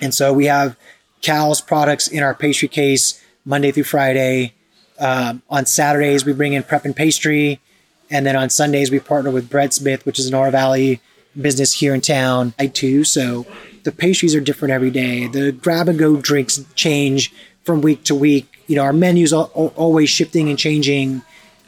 and 0.00 0.14
so 0.14 0.32
we 0.32 0.46
have 0.46 0.76
Cal's 1.20 1.60
products 1.60 2.08
in 2.08 2.22
our 2.22 2.34
pastry 2.34 2.68
case 2.68 3.22
Monday 3.44 3.70
through 3.70 3.84
Friday. 3.84 4.54
Um, 4.98 5.42
on 5.50 5.66
Saturdays 5.66 6.24
we 6.24 6.32
bring 6.32 6.52
in 6.52 6.62
prep 6.62 6.84
and 6.84 6.94
pastry, 6.94 7.60
and 8.10 8.26
then 8.26 8.36
on 8.36 8.50
Sundays 8.50 8.90
we 8.90 9.00
partner 9.00 9.30
with 9.30 9.50
Breadsmith, 9.50 10.04
which 10.04 10.18
is 10.18 10.26
an 10.26 10.34
Oro 10.34 10.50
Valley 10.50 11.00
business 11.40 11.72
here 11.72 11.94
in 11.94 12.00
town. 12.00 12.54
I 12.58 12.66
too, 12.68 13.04
so 13.04 13.46
the 13.84 13.92
pastries 13.92 14.34
are 14.34 14.40
different 14.40 14.72
every 14.72 14.90
day. 14.90 15.26
The 15.26 15.52
grab 15.52 15.88
and 15.88 15.98
go 15.98 16.16
drinks 16.16 16.64
change 16.74 17.32
from 17.64 17.80
week 17.80 18.04
to 18.04 18.14
week. 18.14 18.46
You 18.66 18.76
know, 18.76 18.82
our 18.82 18.92
menus 18.92 19.32
are 19.32 19.44
always 19.44 20.08
shifting 20.10 20.48
and 20.48 20.58
changing. 20.58 21.22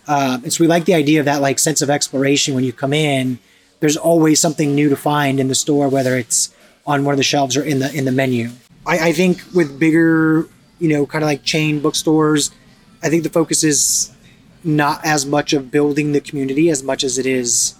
Um, 0.09 0.45
and 0.45 0.53
so 0.53 0.63
we 0.63 0.69
like 0.69 0.85
the 0.85 0.95
idea 0.95 1.21
of 1.21 1.27
that 1.27 1.41
like 1.43 1.59
sense 1.59 1.83
of 1.83 1.91
exploration 1.91 2.55
when 2.55 2.65
you 2.65 2.73
come 2.73 2.93
in. 2.93 3.39
There's 3.81 3.97
always 3.97 4.41
something 4.41 4.75
new 4.75 4.89
to 4.89 4.97
find 4.97 5.39
in 5.39 5.49
the 5.49 5.55
store, 5.55 5.89
whether 5.89 6.17
it's 6.17 6.55
on 6.87 7.05
one 7.05 7.13
of 7.13 7.19
the 7.19 7.25
shelves 7.25 7.57
or 7.57 7.63
in 7.63 7.81
the 7.81 7.93
in 7.93 8.05
the 8.05 8.13
menu. 8.13 8.51
I, 8.87 9.09
I 9.09 9.13
think 9.13 9.43
with 9.55 9.79
bigger, 9.79 10.49
you 10.79 10.89
know, 10.89 11.05
kind 11.05 11.23
of 11.23 11.27
like 11.27 11.43
chain 11.43 11.81
bookstores, 11.81 12.51
I 13.03 13.11
think 13.11 13.25
the 13.25 13.31
focus 13.31 13.65
is 13.65 14.13
not 14.67 15.05
as 15.05 15.25
much 15.25 15.53
of 15.53 15.71
building 15.71 16.13
the 16.13 16.21
community 16.21 16.69
as 16.71 16.83
much 16.83 17.05
as 17.05 17.19
it 17.19 17.27
is 17.27 17.75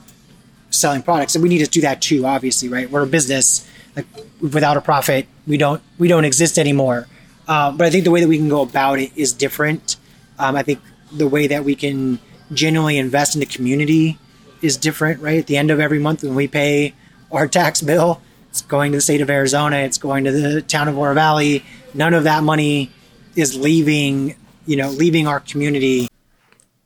selling 0.71 1.03
products, 1.03 1.35
and 1.35 1.43
we 1.43 1.49
need 1.49 1.65
to 1.65 1.67
do 1.67 1.81
that 1.81 2.01
too. 2.01 2.25
Obviously, 2.25 2.69
right? 2.69 2.91
We're 2.91 3.03
a 3.03 3.07
business. 3.07 3.69
Like 3.97 4.07
without 4.41 4.77
a 4.77 4.81
profit, 4.81 5.27
we 5.47 5.57
don't 5.57 5.83
we 5.99 6.07
don't 6.07 6.25
exist 6.25 6.59
anymore. 6.59 7.09
Um, 7.49 7.77
but 7.77 7.87
I 7.87 7.91
think 7.91 8.05
the 8.05 8.11
way 8.11 8.21
that 8.21 8.29
we 8.29 8.39
can 8.39 8.49
go 8.49 8.63
about 8.63 8.99
it 8.99 9.11
is 9.17 9.33
different. 9.33 9.97
Um, 10.39 10.55
I 10.57 10.63
think 10.63 10.81
the 11.13 11.29
way 11.29 11.47
that 11.47 11.65
we 11.65 11.75
can 11.75 12.19
genuinely 12.53 12.99
invest 12.99 13.35
in 13.35 13.41
the 13.41 13.47
community 13.47 14.19
is 14.63 14.77
different, 14.77 15.21
right? 15.21 15.39
At 15.39 15.47
the 15.47 15.57
end 15.57 15.71
of 15.71 15.81
every 15.81 15.99
month 15.99 16.23
when 16.23 16.35
we 16.35 16.49
pay 16.49 16.95
our 17.33 17.49
tax 17.49 17.81
bill, 17.81 18.21
It's 18.57 18.63
going 18.63 18.93
to 18.93 18.99
the 18.99 19.03
state 19.03 19.21
of 19.21 19.29
Arizona. 19.29 19.77
It's 19.79 19.99
going 19.99 20.25
to 20.25 20.33
the 20.33 20.63
town 20.63 20.89
of 20.89 20.97
Oro 20.97 21.13
Valley. 21.13 21.63
None 21.93 22.15
of 22.15 22.25
that 22.25 22.43
money 22.43 22.91
is 23.35 23.55
leaving, 23.55 24.35
you 24.65 24.77
know, 24.77 24.89
leaving 24.89 25.27
our 25.27 25.41
community. 25.41 26.09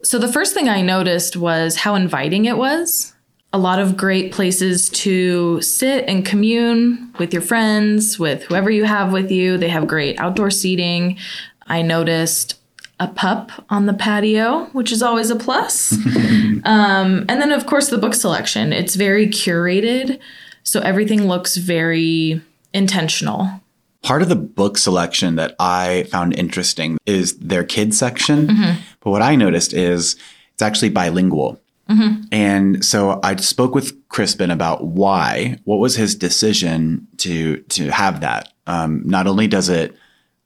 So 0.03 0.19
the 0.19 0.33
first 0.33 0.55
thing 0.55 0.69
I 0.69 0.81
noticed 0.81 1.37
was 1.37 1.77
how 1.77 1.95
inviting 1.95 2.47
it 2.47 2.57
was. 2.57 3.15
A 3.53 3.59
lot 3.59 3.81
of 3.81 3.97
great 3.97 4.33
places 4.33 4.89
to 4.91 5.61
sit 5.61 6.05
and 6.09 6.25
commune 6.25 7.13
with 7.19 7.33
your 7.33 7.43
friends, 7.43 8.19
with 8.19 8.45
whoever 8.45 8.71
you 8.71 8.85
have 8.85 9.13
with 9.13 9.31
you. 9.31 9.59
They 9.59 9.69
have 9.69 9.89
great 9.89 10.19
outdoor 10.21 10.51
seating. 10.51 11.19
I 11.67 11.83
noticed 11.83 12.61
a 13.01 13.09
pup 13.09 13.51
on 13.71 13.87
the 13.87 13.95
patio, 13.95 14.67
which 14.67 14.93
is 14.93 15.03
always 15.03 15.31
a 15.31 15.37
plus. 15.37 15.93
um, 16.65 17.25
and 17.29 17.29
then, 17.29 17.51
of 17.51 17.67
course, 17.67 17.89
the 17.89 17.99
book 17.99 18.15
selection. 18.15 18.73
It's 18.73 18.95
very 18.95 19.27
curated, 19.27 20.21
so 20.63 20.81
everything 20.81 21.27
looks 21.27 21.57
very 21.57 22.41
intentional. 22.73 23.49
Part 24.03 24.23
of 24.23 24.29
the 24.29 24.37
book 24.37 24.79
selection 24.79 25.37
that 25.37 25.57
I 25.59 26.07
found 26.11 26.39
interesting 26.39 26.99
is 27.05 27.39
their 27.39 27.65
kids 27.65 27.99
section. 27.99 28.49
But 29.01 29.11
what 29.11 29.23
I 29.23 29.37
noticed 29.37 29.73
is 29.73 30.17
it's 30.53 30.63
actually 30.63 30.91
bilingual. 30.91 31.61
And 32.31 32.85
so 32.85 33.19
I 33.25 33.35
spoke 33.37 33.75
with 33.75 34.09
Crispin 34.09 34.53
about 34.53 34.85
why. 34.85 35.59
What 35.65 35.79
was 35.79 35.97
his 35.97 36.15
decision 36.15 37.09
to 37.17 37.57
to 37.63 37.91
have 37.91 38.21
that? 38.21 38.53
Um, 38.69 39.03
not 39.05 39.27
only 39.27 39.49
does 39.49 39.69
it 39.69 39.97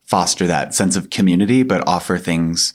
foster 0.05 0.47
that 0.47 0.75
sense 0.75 0.97
of 0.97 1.11
community, 1.11 1.63
but 1.63 1.87
offer 1.87 2.17
things, 2.17 2.73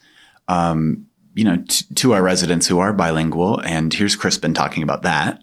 um, 0.48 1.08
you 1.34 1.44
know, 1.44 1.64
t- 1.68 1.86
to 1.96 2.14
our 2.14 2.22
residents 2.22 2.68
who 2.68 2.78
are 2.78 2.94
bilingual. 2.94 3.60
And 3.62 3.92
here's 3.92 4.16
Crispin 4.16 4.54
talking 4.54 4.84
about 4.84 5.02
that. 5.02 5.42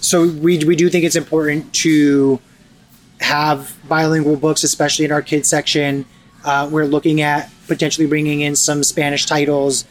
So 0.00 0.28
we 0.28 0.64
we 0.64 0.76
do 0.76 0.88
think 0.88 1.04
it's 1.04 1.16
important 1.16 1.72
to 1.74 2.38
have 3.20 3.76
bilingual 3.88 4.36
books, 4.36 4.62
especially 4.62 5.04
in 5.04 5.10
our 5.10 5.22
kids 5.22 5.48
section. 5.48 6.04
Uh, 6.46 6.68
we're 6.70 6.86
looking 6.86 7.20
at 7.20 7.50
potentially 7.66 8.06
bringing 8.06 8.40
in 8.40 8.54
some 8.54 8.84
Spanish 8.84 9.26
titles 9.26 9.84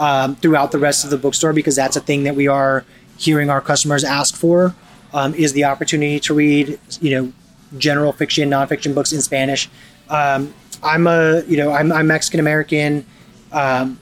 um, 0.00 0.34
throughout 0.36 0.72
the 0.72 0.78
rest 0.78 1.04
of 1.04 1.10
the 1.10 1.16
bookstore 1.16 1.52
because 1.52 1.76
that's 1.76 1.94
a 1.94 2.00
thing 2.00 2.24
that 2.24 2.34
we 2.34 2.48
are 2.48 2.84
hearing 3.16 3.48
our 3.48 3.60
customers 3.60 4.02
ask 4.02 4.34
for 4.34 4.74
um, 5.14 5.32
is 5.34 5.52
the 5.52 5.62
opportunity 5.64 6.18
to 6.18 6.34
read, 6.34 6.80
you 7.00 7.10
know, 7.10 7.32
general 7.78 8.12
fiction, 8.12 8.50
nonfiction 8.50 8.92
books 8.92 9.12
in 9.12 9.22
Spanish. 9.22 9.70
Um, 10.08 10.52
I'm 10.82 11.06
a, 11.06 11.44
you 11.46 11.56
know, 11.56 11.70
I'm, 11.70 11.92
I'm 11.92 12.08
Mexican 12.08 12.40
American. 12.40 13.06
Um, 13.52 14.00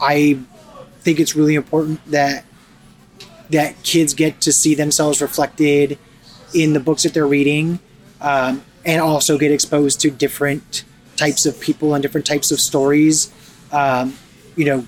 I 0.00 0.38
think 1.00 1.18
it's 1.18 1.34
really 1.34 1.56
important 1.56 2.04
that 2.10 2.44
that 3.50 3.82
kids 3.82 4.14
get 4.14 4.40
to 4.42 4.52
see 4.52 4.74
themselves 4.74 5.20
reflected 5.20 5.98
in 6.54 6.74
the 6.74 6.80
books 6.80 7.02
that 7.02 7.14
they're 7.14 7.26
reading 7.26 7.80
um, 8.20 8.62
and 8.84 9.00
also 9.00 9.38
get 9.38 9.50
exposed 9.50 10.00
to 10.00 10.10
different 10.10 10.84
types 11.18 11.46
of 11.46 11.60
people 11.60 11.94
and 11.94 12.02
different 12.02 12.26
types 12.26 12.50
of 12.50 12.60
stories 12.60 13.32
um, 13.72 14.14
you 14.56 14.64
know 14.64 14.86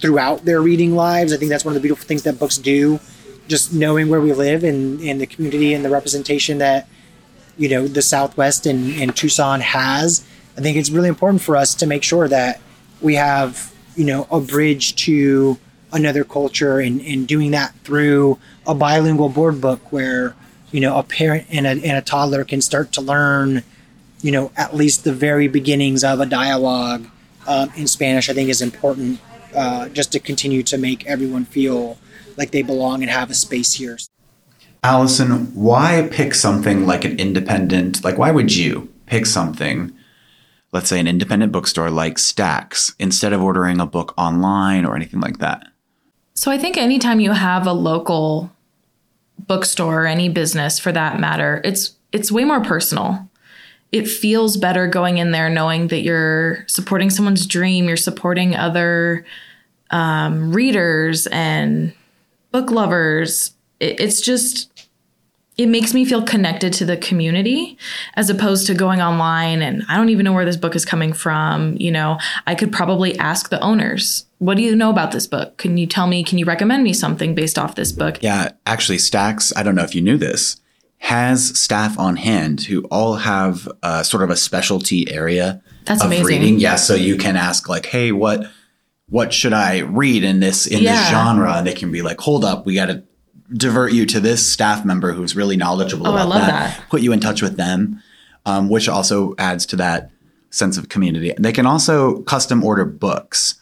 throughout 0.00 0.44
their 0.44 0.60
reading 0.60 0.94
lives. 0.94 1.32
I 1.32 1.36
think 1.36 1.50
that's 1.50 1.64
one 1.64 1.72
of 1.72 1.80
the 1.80 1.86
beautiful 1.86 2.06
things 2.06 2.22
that 2.24 2.38
books 2.38 2.58
do 2.58 3.00
just 3.48 3.72
knowing 3.72 4.08
where 4.08 4.20
we 4.20 4.32
live 4.32 4.64
and, 4.64 5.00
and 5.00 5.20
the 5.20 5.26
community 5.26 5.72
and 5.72 5.84
the 5.84 5.90
representation 5.90 6.58
that 6.58 6.88
you 7.56 7.68
know 7.68 7.86
the 7.86 8.02
southwest 8.02 8.66
and, 8.66 8.94
and 9.00 9.16
tucson 9.16 9.60
has. 9.60 10.24
I 10.58 10.60
think 10.60 10.76
it's 10.76 10.90
really 10.90 11.08
important 11.08 11.42
for 11.42 11.56
us 11.56 11.74
to 11.76 11.86
make 11.86 12.02
sure 12.02 12.28
that 12.28 12.60
we 13.00 13.14
have 13.14 13.72
you 13.94 14.04
know 14.04 14.26
a 14.30 14.40
bridge 14.40 14.96
to 15.06 15.58
another 15.92 16.24
culture 16.24 16.80
and, 16.80 17.00
and 17.00 17.26
doing 17.26 17.52
that 17.52 17.74
through 17.84 18.38
a 18.66 18.74
bilingual 18.74 19.28
board 19.28 19.60
book 19.60 19.92
where 19.92 20.34
you 20.72 20.80
know 20.80 20.98
a 20.98 21.02
parent 21.02 21.46
and 21.50 21.66
a, 21.66 21.70
and 21.70 21.96
a 21.96 22.02
toddler 22.02 22.44
can 22.44 22.60
start 22.60 22.92
to 22.92 23.00
learn 23.00 23.62
you 24.26 24.32
know 24.32 24.50
at 24.56 24.74
least 24.74 25.04
the 25.04 25.12
very 25.12 25.48
beginnings 25.48 26.02
of 26.02 26.20
a 26.20 26.26
dialogue 26.26 27.06
um, 27.46 27.70
in 27.76 27.86
spanish 27.86 28.28
i 28.28 28.32
think 28.32 28.48
is 28.48 28.60
important 28.60 29.20
uh, 29.54 29.88
just 29.90 30.12
to 30.12 30.20
continue 30.20 30.62
to 30.62 30.76
make 30.76 31.06
everyone 31.06 31.44
feel 31.44 31.96
like 32.36 32.50
they 32.50 32.62
belong 32.62 33.02
and 33.02 33.10
have 33.10 33.30
a 33.30 33.34
space 33.34 33.74
here 33.74 33.96
Alison, 34.86 35.52
why 35.52 36.08
pick 36.12 36.32
something 36.32 36.86
like 36.86 37.04
an 37.04 37.18
independent, 37.18 38.04
like 38.04 38.18
why 38.18 38.30
would 38.30 38.54
you 38.54 38.88
pick 39.06 39.26
something, 39.26 39.92
let's 40.70 40.88
say 40.88 41.00
an 41.00 41.08
independent 41.08 41.50
bookstore 41.50 41.90
like 41.90 42.18
Stacks, 42.18 42.94
instead 43.00 43.32
of 43.32 43.42
ordering 43.42 43.80
a 43.80 43.86
book 43.86 44.14
online 44.16 44.84
or 44.84 44.94
anything 44.94 45.18
like 45.18 45.38
that? 45.38 45.66
So 46.34 46.52
I 46.52 46.58
think 46.58 46.76
anytime 46.76 47.18
you 47.18 47.32
have 47.32 47.66
a 47.66 47.72
local 47.72 48.52
bookstore 49.38 50.02
or 50.02 50.06
any 50.06 50.28
business 50.28 50.78
for 50.78 50.92
that 50.92 51.18
matter, 51.18 51.60
it's 51.64 51.96
it's 52.12 52.30
way 52.30 52.44
more 52.44 52.62
personal. 52.62 53.28
It 53.96 54.08
feels 54.08 54.56
better 54.56 54.86
going 54.86 55.18
in 55.18 55.30
there 55.30 55.48
knowing 55.48 55.88
that 55.88 56.02
you're 56.02 56.64
supporting 56.68 57.10
someone's 57.10 57.46
dream, 57.46 57.88
you're 57.88 57.96
supporting 57.96 58.54
other 58.54 59.24
um, 59.90 60.52
readers 60.52 61.26
and 61.28 61.92
book 62.50 62.70
lovers. 62.70 63.54
It, 63.80 64.00
it's 64.00 64.20
just 64.20 64.70
it 65.56 65.66
makes 65.66 65.94
me 65.94 66.04
feel 66.04 66.22
connected 66.22 66.72
to 66.74 66.84
the 66.84 66.98
community 66.98 67.78
as 68.14 68.28
opposed 68.28 68.66
to 68.66 68.74
going 68.74 69.00
online 69.00 69.62
and 69.62 69.84
I 69.88 69.96
don't 69.96 70.10
even 70.10 70.24
know 70.24 70.34
where 70.34 70.44
this 70.44 70.56
book 70.56 70.76
is 70.76 70.84
coming 70.84 71.14
from. 71.14 71.76
You 71.78 71.90
know, 71.90 72.18
I 72.46 72.54
could 72.54 72.72
probably 72.72 73.18
ask 73.18 73.48
the 73.48 73.60
owners, 73.60 74.26
what 74.38 74.58
do 74.58 74.62
you 74.62 74.76
know 74.76 74.90
about 74.90 75.12
this 75.12 75.26
book? 75.26 75.56
Can 75.56 75.78
you 75.78 75.86
tell 75.86 76.06
me, 76.06 76.22
can 76.22 76.36
you 76.36 76.44
recommend 76.44 76.84
me 76.84 76.92
something 76.92 77.34
based 77.34 77.58
off 77.58 77.74
this 77.74 77.90
book? 77.90 78.18
Yeah, 78.20 78.52
actually, 78.66 78.98
Stacks, 78.98 79.50
I 79.56 79.62
don't 79.62 79.74
know 79.74 79.84
if 79.84 79.94
you 79.94 80.02
knew 80.02 80.18
this, 80.18 80.60
has 80.98 81.58
staff 81.58 81.98
on 81.98 82.16
hand 82.16 82.62
who 82.62 82.82
all 82.84 83.14
have 83.16 83.68
uh, 83.82 84.02
sort 84.02 84.22
of 84.22 84.30
a 84.30 84.36
specialty 84.36 85.10
area 85.10 85.62
That's 85.84 86.00
of 86.02 86.06
amazing. 86.08 86.26
reading. 86.26 86.58
Yeah, 86.60 86.76
so 86.76 86.94
you 86.94 87.16
can 87.16 87.36
ask 87.36 87.68
like, 87.68 87.86
"Hey, 87.86 88.12
what 88.12 88.44
what 89.08 89.32
should 89.32 89.52
I 89.52 89.80
read 89.80 90.24
in 90.24 90.40
this 90.40 90.66
in 90.66 90.82
this 90.84 91.08
genre?" 91.10 91.52
And 91.54 91.66
they 91.66 91.74
can 91.74 91.92
be 91.92 92.02
like, 92.02 92.20
"Hold 92.20 92.44
up, 92.44 92.66
we 92.66 92.74
got 92.74 92.86
to 92.86 93.02
divert 93.52 93.92
you 93.92 94.04
to 94.06 94.18
this 94.20 94.44
staff 94.50 94.84
member 94.84 95.12
who's 95.12 95.36
really 95.36 95.56
knowledgeable 95.56 96.08
Oh, 96.08 96.10
I 96.12 96.14
about 96.22 96.28
love 96.28 96.40
that. 96.40 96.76
that. 96.78 96.88
Put 96.88 97.02
you 97.02 97.12
in 97.12 97.20
touch 97.20 97.42
with 97.42 97.56
them, 97.56 98.02
um, 98.44 98.68
which 98.68 98.88
also 98.88 99.34
adds 99.38 99.66
to 99.66 99.76
that 99.76 100.10
sense 100.50 100.76
of 100.76 100.88
community. 100.88 101.32
They 101.38 101.52
can 101.52 101.66
also 101.66 102.22
custom 102.22 102.64
order 102.64 102.84
books. 102.84 103.54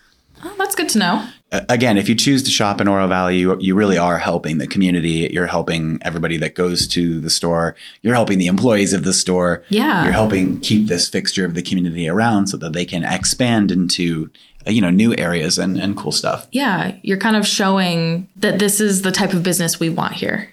Oh, 0.42 0.54
that's 0.56 0.74
good 0.74 0.88
to 0.90 0.98
know. 0.98 1.28
Again, 1.68 1.98
if 1.98 2.08
you 2.08 2.14
choose 2.14 2.42
to 2.44 2.50
shop 2.50 2.80
in 2.80 2.88
Oro 2.88 3.06
Valley, 3.06 3.38
you, 3.38 3.58
you 3.60 3.74
really 3.74 3.98
are 3.98 4.18
helping 4.18 4.58
the 4.58 4.66
community. 4.66 5.28
You're 5.32 5.46
helping 5.46 5.98
everybody 6.02 6.36
that 6.38 6.54
goes 6.54 6.88
to 6.88 7.20
the 7.20 7.30
store. 7.30 7.76
You're 8.02 8.14
helping 8.14 8.38
the 8.38 8.46
employees 8.46 8.92
of 8.92 9.04
the 9.04 9.12
store. 9.12 9.62
Yeah. 9.68 10.04
You're 10.04 10.12
helping 10.12 10.60
keep 10.60 10.88
this 10.88 11.08
fixture 11.08 11.44
of 11.44 11.54
the 11.54 11.62
community 11.62 12.08
around 12.08 12.48
so 12.48 12.56
that 12.56 12.72
they 12.72 12.84
can 12.84 13.04
expand 13.04 13.70
into 13.70 14.30
uh, 14.66 14.70
you 14.70 14.80
know 14.80 14.90
new 14.90 15.14
areas 15.16 15.58
and, 15.58 15.78
and 15.78 15.96
cool 15.96 16.12
stuff. 16.12 16.48
Yeah, 16.52 16.96
you're 17.02 17.18
kind 17.18 17.36
of 17.36 17.46
showing 17.46 18.28
that 18.36 18.58
this 18.58 18.80
is 18.80 19.02
the 19.02 19.12
type 19.12 19.32
of 19.32 19.42
business 19.42 19.78
we 19.78 19.90
want 19.90 20.14
here. 20.14 20.48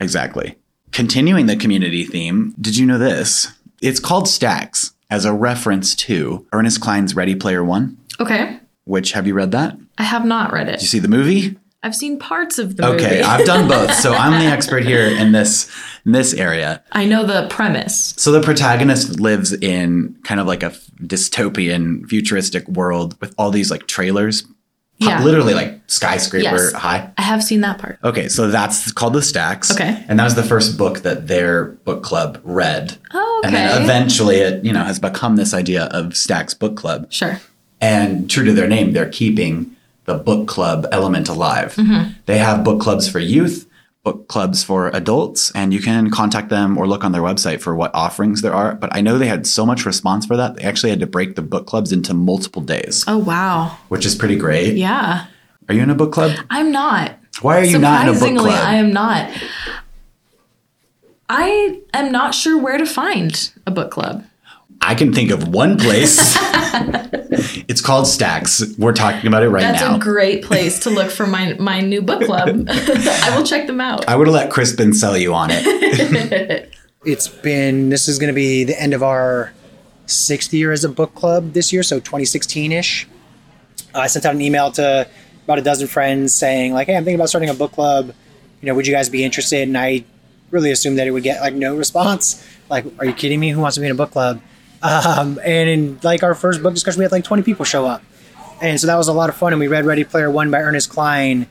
Exactly. 0.00 0.56
Continuing 0.92 1.46
the 1.46 1.56
community 1.56 2.04
theme, 2.04 2.54
did 2.60 2.76
you 2.76 2.86
know 2.86 2.98
this? 2.98 3.52
It's 3.80 4.00
called 4.00 4.28
Stacks 4.28 4.92
as 5.10 5.24
a 5.24 5.32
reference 5.32 5.94
to 5.96 6.46
Ernest 6.52 6.80
Cline's 6.80 7.14
Ready 7.14 7.34
Player 7.34 7.64
One. 7.64 7.98
Okay. 8.20 8.58
Which 8.84 9.12
have 9.12 9.26
you 9.26 9.34
read 9.34 9.52
that? 9.52 9.76
I 9.98 10.02
have 10.04 10.24
not 10.24 10.52
read 10.52 10.68
it. 10.68 10.72
Did 10.72 10.82
you 10.82 10.88
see 10.88 10.98
the 10.98 11.08
movie? 11.08 11.56
I've 11.84 11.96
seen 11.96 12.18
parts 12.18 12.58
of 12.58 12.76
the 12.76 12.84
movie. 12.84 13.04
Okay, 13.04 13.10
movie. 13.16 13.22
I've 13.24 13.44
done 13.46 13.66
both, 13.68 13.92
so 13.94 14.12
I'm 14.14 14.38
the 14.40 14.46
expert 14.52 14.84
here 14.84 15.06
in 15.06 15.32
this 15.32 15.68
in 16.06 16.12
this 16.12 16.32
area. 16.32 16.82
I 16.92 17.06
know 17.06 17.24
the 17.24 17.46
premise. 17.48 18.14
So 18.16 18.30
the 18.32 18.40
protagonist 18.40 19.18
lives 19.20 19.52
in 19.52 20.16
kind 20.24 20.40
of 20.40 20.46
like 20.46 20.62
a 20.62 20.70
dystopian, 21.02 22.06
futuristic 22.08 22.66
world 22.68 23.20
with 23.20 23.34
all 23.38 23.50
these 23.50 23.70
like 23.70 23.86
trailers, 23.86 24.44
Yeah. 24.98 25.22
literally 25.22 25.54
like 25.54 25.80
skyscraper 25.88 26.44
Yes. 26.44 26.72
high. 26.72 27.10
I 27.18 27.22
have 27.22 27.42
seen 27.42 27.60
that 27.62 27.78
part. 27.78 27.98
Okay, 28.04 28.28
so 28.28 28.48
that's 28.48 28.90
called 28.92 29.14
the 29.14 29.22
Stacks. 29.22 29.70
Okay. 29.72 30.04
and 30.08 30.18
that 30.18 30.24
was 30.24 30.34
the 30.36 30.42
first 30.44 30.78
book 30.78 31.00
that 31.00 31.26
their 31.28 31.64
book 31.84 32.02
club 32.02 32.40
read. 32.44 32.96
Oh, 33.12 33.42
okay. 33.44 33.48
And 33.48 33.56
then 33.56 33.82
eventually, 33.82 34.36
it 34.36 34.64
you 34.64 34.72
know 34.72 34.84
has 34.84 34.98
become 34.98 35.36
this 35.36 35.52
idea 35.54 35.84
of 35.86 36.16
Stacks 36.16 36.54
Book 36.54 36.76
Club. 36.76 37.06
Sure. 37.12 37.40
And 37.82 38.30
true 38.30 38.44
to 38.44 38.52
their 38.52 38.68
name, 38.68 38.92
they're 38.92 39.10
keeping 39.10 39.76
the 40.06 40.14
book 40.14 40.48
club 40.48 40.86
element 40.90 41.28
alive. 41.28 41.74
Mm-hmm. 41.74 42.12
They 42.26 42.38
have 42.38 42.64
book 42.64 42.80
clubs 42.80 43.08
for 43.08 43.18
youth, 43.18 43.68
book 44.04 44.28
clubs 44.28 44.64
for 44.64 44.88
adults, 44.88 45.50
and 45.54 45.74
you 45.74 45.80
can 45.80 46.10
contact 46.10 46.48
them 46.48 46.78
or 46.78 46.86
look 46.86 47.04
on 47.04 47.12
their 47.12 47.22
website 47.22 47.60
for 47.60 47.74
what 47.74 47.90
offerings 47.94 48.40
there 48.40 48.54
are. 48.54 48.74
But 48.76 48.94
I 48.94 49.00
know 49.00 49.18
they 49.18 49.26
had 49.28 49.46
so 49.46 49.66
much 49.66 49.84
response 49.84 50.24
for 50.26 50.36
that, 50.36 50.56
they 50.56 50.62
actually 50.62 50.90
had 50.90 51.00
to 51.00 51.06
break 51.06 51.34
the 51.34 51.42
book 51.42 51.66
clubs 51.66 51.92
into 51.92 52.14
multiple 52.14 52.62
days, 52.62 53.04
Oh, 53.06 53.18
wow. 53.18 53.76
which 53.88 54.06
is 54.06 54.14
pretty 54.14 54.36
great. 54.36 54.76
Yeah. 54.76 55.26
Are 55.68 55.74
you 55.74 55.82
in 55.82 55.90
a 55.90 55.94
book 55.94 56.12
club? 56.12 56.36
I'm 56.50 56.70
not. 56.72 57.16
Why 57.40 57.58
are 57.60 57.64
you 57.64 57.78
not 57.78 58.02
in 58.02 58.08
a 58.08 58.12
book 58.12 58.20
Surprisingly. 58.20 58.50
I 58.52 58.74
am 58.74 58.92
not. 58.92 59.30
I 61.28 61.80
am 61.94 62.12
not 62.12 62.34
sure 62.34 62.60
where 62.60 62.76
to 62.78 62.86
find 62.86 63.50
a 63.66 63.70
book 63.70 63.90
club. 63.90 64.24
I 64.82 64.94
can 64.94 65.12
think 65.12 65.30
of 65.30 65.48
one 65.48 65.78
place. 65.78 66.18
it's 67.68 67.80
called 67.80 68.06
Stacks. 68.06 68.62
We're 68.76 68.92
talking 68.92 69.26
about 69.28 69.42
it 69.42 69.48
right 69.48 69.60
That's 69.60 69.80
now. 69.80 69.92
That's 69.92 70.04
a 70.04 70.04
great 70.04 70.44
place 70.44 70.80
to 70.80 70.90
look 70.90 71.10
for 71.10 71.26
my 71.26 71.54
my 71.54 71.80
new 71.80 72.02
book 72.02 72.24
club. 72.24 72.48
I 72.68 73.34
will 73.36 73.44
check 73.44 73.66
them 73.66 73.80
out. 73.80 74.08
I 74.08 74.16
would 74.16 74.26
have 74.26 74.34
let 74.34 74.50
Crispin 74.50 74.92
sell 74.92 75.16
you 75.16 75.34
on 75.34 75.50
it. 75.50 76.68
It's 77.04 77.26
been, 77.26 77.88
this 77.88 78.06
is 78.06 78.20
going 78.20 78.28
to 78.28 78.34
be 78.34 78.62
the 78.62 78.80
end 78.80 78.94
of 78.94 79.02
our 79.02 79.52
sixth 80.06 80.54
year 80.54 80.70
as 80.70 80.84
a 80.84 80.88
book 80.88 81.16
club 81.16 81.52
this 81.52 81.72
year, 81.72 81.82
so 81.82 81.98
2016 81.98 82.70
ish. 82.70 83.08
I 83.92 84.06
sent 84.06 84.24
out 84.24 84.36
an 84.36 84.40
email 84.40 84.70
to 84.72 85.08
about 85.44 85.58
a 85.58 85.62
dozen 85.62 85.88
friends 85.88 86.32
saying, 86.32 86.72
like, 86.72 86.86
hey, 86.86 86.96
I'm 86.96 87.02
thinking 87.02 87.16
about 87.16 87.28
starting 87.28 87.50
a 87.50 87.54
book 87.54 87.72
club. 87.72 88.14
You 88.60 88.66
know, 88.66 88.74
would 88.74 88.86
you 88.86 88.94
guys 88.94 89.08
be 89.08 89.24
interested? 89.24 89.66
And 89.66 89.76
I 89.76 90.04
really 90.52 90.70
assumed 90.70 90.98
that 90.98 91.08
it 91.08 91.10
would 91.10 91.24
get 91.24 91.40
like 91.40 91.54
no 91.54 91.74
response. 91.74 92.46
Like, 92.70 92.84
are 93.00 93.04
you 93.04 93.14
kidding 93.14 93.40
me? 93.40 93.50
Who 93.50 93.60
wants 93.60 93.74
to 93.74 93.80
be 93.80 93.86
in 93.86 93.92
a 93.92 93.96
book 93.96 94.12
club? 94.12 94.40
Um, 94.82 95.38
and 95.44 95.68
in 95.68 96.00
like 96.02 96.22
our 96.22 96.34
first 96.34 96.62
book 96.62 96.74
discussion, 96.74 96.98
we 96.98 97.04
had 97.04 97.12
like 97.12 97.24
20 97.24 97.42
people 97.42 97.64
show 97.64 97.86
up. 97.86 98.02
And 98.60 98.80
so 98.80 98.86
that 98.86 98.96
was 98.96 99.08
a 99.08 99.12
lot 99.12 99.28
of 99.28 99.36
fun. 99.36 99.52
And 99.52 99.60
we 99.60 99.68
read 99.68 99.84
Ready 99.84 100.04
Player 100.04 100.30
One 100.30 100.50
by 100.50 100.60
Ernest 100.60 100.90
Cline 100.90 101.46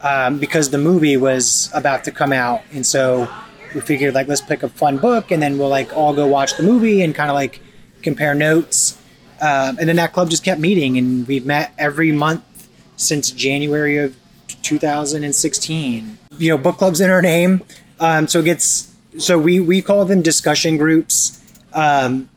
um, 0.00 0.38
because 0.38 0.70
the 0.70 0.78
movie 0.78 1.16
was 1.16 1.70
about 1.74 2.04
to 2.04 2.10
come 2.12 2.32
out. 2.32 2.62
And 2.72 2.86
so 2.86 3.28
we 3.74 3.80
figured 3.80 4.14
like 4.14 4.28
let's 4.28 4.40
pick 4.40 4.62
a 4.62 4.68
fun 4.68 4.98
book 4.98 5.30
and 5.30 5.42
then 5.42 5.58
we'll 5.58 5.68
like 5.68 5.96
all 5.96 6.14
go 6.14 6.26
watch 6.26 6.56
the 6.56 6.62
movie 6.62 7.02
and 7.02 7.14
kind 7.14 7.30
of 7.30 7.34
like 7.34 7.60
compare 8.02 8.34
notes. 8.34 9.00
Um, 9.40 9.78
and 9.78 9.88
then 9.88 9.96
that 9.96 10.12
club 10.12 10.30
just 10.30 10.44
kept 10.44 10.60
meeting 10.60 10.96
and 10.96 11.26
we've 11.26 11.44
met 11.44 11.72
every 11.78 12.10
month 12.12 12.68
since 12.96 13.30
January 13.30 13.98
of 13.98 14.16
2016. 14.62 16.18
You 16.38 16.48
know, 16.50 16.58
book 16.58 16.78
club's 16.78 17.00
in 17.00 17.10
our 17.10 17.22
name. 17.22 17.62
Um, 18.00 18.26
so 18.28 18.40
it 18.40 18.44
gets, 18.44 18.94
so 19.18 19.38
we, 19.38 19.60
we 19.60 19.82
call 19.82 20.04
them 20.04 20.22
discussion 20.22 20.76
groups 20.76 21.42
um, 21.72 22.28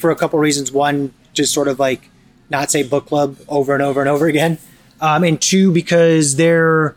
for 0.00 0.10
a 0.10 0.16
couple 0.16 0.38
reasons. 0.38 0.72
One, 0.72 1.12
just 1.32 1.52
sort 1.52 1.68
of 1.68 1.78
like 1.78 2.10
not 2.48 2.70
say 2.70 2.82
book 2.82 3.06
club 3.06 3.36
over 3.48 3.74
and 3.74 3.82
over 3.82 4.00
and 4.00 4.08
over 4.08 4.26
again. 4.26 4.58
Um, 5.00 5.24
and 5.24 5.40
two, 5.40 5.72
because 5.72 6.36
they're, 6.36 6.96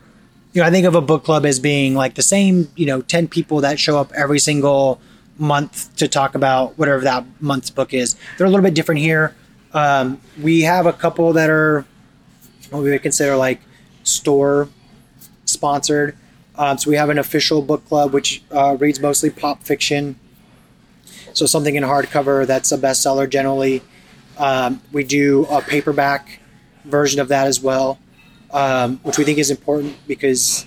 you 0.54 0.62
know, 0.62 0.68
I 0.68 0.72
think 0.72 0.86
of 0.86 0.96
a 0.96 1.02
book 1.02 1.24
club 1.24 1.46
as 1.46 1.60
being 1.60 1.96
like 1.96 2.16
the 2.16 2.22
same, 2.22 2.70
you 2.76 2.86
know, 2.86 3.02
10 3.02 3.28
people 3.28 3.62
that 3.62 3.80
show 3.80 3.98
up 4.00 4.12
every 4.14 4.40
single 4.40 5.00
month 5.38 5.96
to 5.98 6.08
talk 6.08 6.36
about 6.36 6.78
whatever 6.78 7.04
that 7.04 7.26
month's 7.40 7.70
book 7.70 7.94
is. 7.94 8.16
They're 8.38 8.48
a 8.48 8.50
little 8.50 8.64
bit 8.64 8.74
different 8.74 9.02
here. 9.02 9.36
Um, 9.74 10.22
we 10.42 10.62
have 10.62 10.86
a 10.86 10.94
couple 10.94 11.34
that 11.34 11.50
are 11.50 11.86
what 12.70 12.84
we 12.84 12.90
would 12.92 13.02
consider 13.02 13.36
like 13.36 13.62
store 14.04 14.70
sponsored. 15.46 16.18
Um, 16.56 16.78
so 16.78 16.90
we 16.90 16.96
have 16.98 17.10
an 17.10 17.18
official 17.18 17.62
book 17.62 17.88
club 17.88 18.14
which 18.14 18.44
uh, 18.52 18.78
reads 18.80 19.00
mostly 19.00 19.30
pop 19.30 19.64
fiction. 19.64 20.20
So 21.34 21.46
something 21.46 21.76
in 21.76 21.84
hardcover 21.84 22.48
that's 22.48 22.72
a 22.72 22.78
bestseller 22.78 23.30
generally. 23.30 23.82
Um, 24.38 24.82
we 24.92 25.04
do 25.04 25.46
a 25.46 25.62
paperback 25.62 26.40
version 26.86 27.20
of 27.20 27.28
that 27.28 27.48
as 27.48 27.62
well 27.62 28.00
um, 28.54 29.00
which 29.04 29.18
we 29.18 29.24
think 29.24 29.40
is 29.40 29.50
important 29.50 29.96
because 30.08 30.66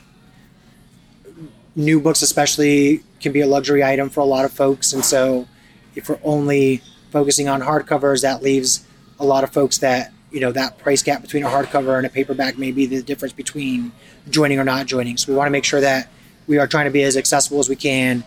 new 1.77 2.01
books, 2.01 2.21
especially, 2.21 3.03
can 3.21 3.33
be 3.33 3.41
a 3.41 3.47
luxury 3.47 3.83
item 3.83 4.11
for 4.11 4.21
a 4.21 4.25
lot 4.25 4.45
of 4.45 4.53
folks. 4.53 4.93
And 4.93 5.05
so, 5.05 5.47
if 5.95 6.09
we're 6.09 6.19
only 6.25 6.83
focusing 7.11 7.49
on 7.49 7.63
hardcovers, 7.63 8.23
that 8.23 8.43
leaves 8.43 8.85
a 9.19 9.25
lot 9.25 9.45
of 9.45 9.53
folks 9.53 9.79
that 9.79 10.13
you 10.31 10.41
know 10.41 10.53
that 10.53 10.79
price 10.79 11.03
gap 11.03 11.23
between 11.23 11.45
a 11.45 11.49
hardcover 11.49 11.97
and 11.97 12.05
a 12.05 12.11
paperback 12.11 12.59
may 12.59 12.73
be 12.73 12.85
the 12.87 13.03
difference 13.03 13.33
between 13.33 13.93
joining 14.29 14.59
or 14.59 14.65
not 14.65 14.87
joining. 14.87 15.17
So 15.17 15.33
we 15.33 15.39
want 15.39 15.47
to 15.47 15.53
make 15.53 15.65
sure 15.65 15.81
that 15.81 16.11
we 16.49 16.59
are 16.59 16.67
trying 16.67 16.87
to 16.87 16.91
be 16.91 17.05
as 17.05 17.17
accessible 17.17 17.61
as 17.61 17.69
we 17.69 17.77
can. 17.77 18.25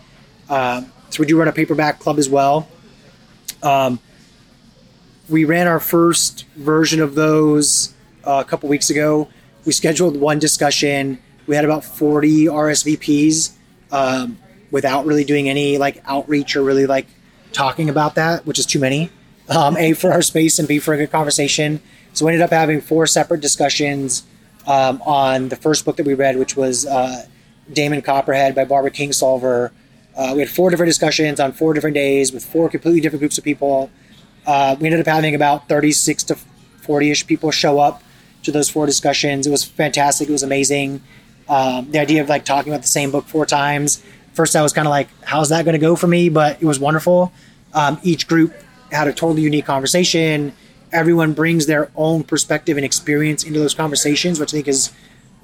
Um, 0.48 0.90
so 1.10 1.20
we 1.20 1.26
do 1.26 1.38
run 1.38 1.48
a 1.48 1.52
paperback 1.52 1.98
club 1.98 2.18
as 2.18 2.28
well. 2.28 2.68
Um, 3.62 4.00
we 5.28 5.44
ran 5.44 5.66
our 5.66 5.80
first 5.80 6.44
version 6.56 7.00
of 7.00 7.14
those 7.14 7.94
uh, 8.24 8.42
a 8.44 8.48
couple 8.48 8.68
weeks 8.68 8.90
ago. 8.90 9.28
We 9.64 9.72
scheduled 9.72 10.16
one 10.16 10.38
discussion. 10.38 11.20
We 11.46 11.56
had 11.56 11.64
about 11.64 11.84
40 11.84 12.46
RSVPs 12.46 13.52
um, 13.92 14.38
without 14.70 15.06
really 15.06 15.24
doing 15.24 15.48
any 15.48 15.78
like 15.78 16.02
outreach 16.06 16.56
or 16.56 16.62
really 16.62 16.86
like 16.86 17.06
talking 17.52 17.88
about 17.88 18.14
that, 18.14 18.46
which 18.46 18.58
is 18.58 18.66
too 18.66 18.78
many. 18.78 19.10
Um, 19.48 19.76
a 19.76 19.94
for 19.94 20.12
our 20.12 20.22
space 20.22 20.58
and 20.58 20.68
B 20.68 20.78
for 20.78 20.94
a 20.94 20.96
good 20.96 21.10
conversation. 21.10 21.80
So 22.12 22.24
we 22.24 22.32
ended 22.32 22.44
up 22.44 22.50
having 22.50 22.80
four 22.80 23.06
separate 23.06 23.40
discussions 23.40 24.24
um, 24.66 25.02
on 25.02 25.48
the 25.48 25.56
first 25.56 25.84
book 25.84 25.96
that 25.96 26.06
we 26.06 26.14
read, 26.14 26.36
which 26.38 26.56
was 26.56 26.86
uh, 26.86 27.26
Demon 27.72 28.02
Copperhead 28.02 28.54
by 28.54 28.64
Barbara 28.64 28.90
Kingsolver. 28.90 29.70
Uh, 30.20 30.34
we 30.34 30.40
had 30.40 30.50
four 30.50 30.68
different 30.68 30.90
discussions 30.90 31.40
on 31.40 31.50
four 31.50 31.72
different 31.72 31.94
days 31.94 32.30
with 32.30 32.44
four 32.44 32.68
completely 32.68 33.00
different 33.00 33.20
groups 33.20 33.38
of 33.38 33.44
people. 33.44 33.90
Uh, 34.46 34.76
we 34.78 34.86
ended 34.86 35.00
up 35.00 35.06
having 35.06 35.34
about 35.34 35.66
36 35.66 36.24
to 36.24 36.34
40 36.82 37.10
ish 37.10 37.26
people 37.26 37.50
show 37.50 37.80
up 37.80 38.02
to 38.42 38.52
those 38.52 38.68
four 38.68 38.84
discussions. 38.84 39.46
It 39.46 39.50
was 39.50 39.64
fantastic. 39.64 40.28
It 40.28 40.32
was 40.32 40.42
amazing. 40.42 41.02
Um, 41.48 41.90
the 41.90 41.98
idea 41.98 42.20
of 42.20 42.28
like 42.28 42.44
talking 42.44 42.70
about 42.70 42.82
the 42.82 42.88
same 42.88 43.10
book 43.10 43.24
four 43.28 43.46
times. 43.46 44.04
First, 44.34 44.54
I 44.54 44.62
was 44.62 44.74
kind 44.74 44.86
of 44.86 44.90
like, 44.90 45.08
how's 45.24 45.48
that 45.48 45.64
going 45.64 45.72
to 45.72 45.80
go 45.80 45.96
for 45.96 46.06
me? 46.06 46.28
But 46.28 46.62
it 46.62 46.66
was 46.66 46.78
wonderful. 46.78 47.32
Um, 47.72 47.98
each 48.02 48.28
group 48.28 48.52
had 48.92 49.08
a 49.08 49.14
totally 49.14 49.40
unique 49.40 49.64
conversation. 49.64 50.52
Everyone 50.92 51.32
brings 51.32 51.64
their 51.64 51.90
own 51.96 52.24
perspective 52.24 52.76
and 52.76 52.84
experience 52.84 53.42
into 53.42 53.58
those 53.58 53.74
conversations, 53.74 54.38
which 54.38 54.52
I 54.52 54.58
think 54.58 54.68
is 54.68 54.92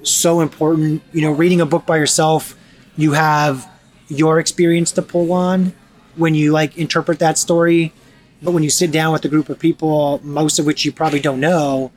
so 0.03 0.39
important. 0.39 1.01
You 1.13 1.21
know, 1.21 1.31
reading 1.31 1.61
a 1.61 1.65
book 1.65 1.87
by 1.87 1.97
yourself, 1.97 2.55
you 2.95 3.13
have 3.13 3.67
your 4.07 4.39
experience 4.39 4.91
to 4.93 5.01
pull 5.01 5.31
on 5.33 5.73
when 6.15 6.35
you 6.35 6.51
like 6.51 6.77
interpret 6.77 7.19
that 7.19 7.37
story. 7.37 7.93
But 8.41 8.51
when 8.51 8.63
you 8.63 8.69
sit 8.69 8.91
down 8.91 9.13
with 9.13 9.25
a 9.25 9.29
group 9.29 9.49
of 9.49 9.59
people, 9.59 10.21
most 10.23 10.59
of 10.59 10.65
which 10.65 10.85
you 10.85 10.91
probably 10.91 11.19
don't 11.19 11.39
know, 11.39 11.91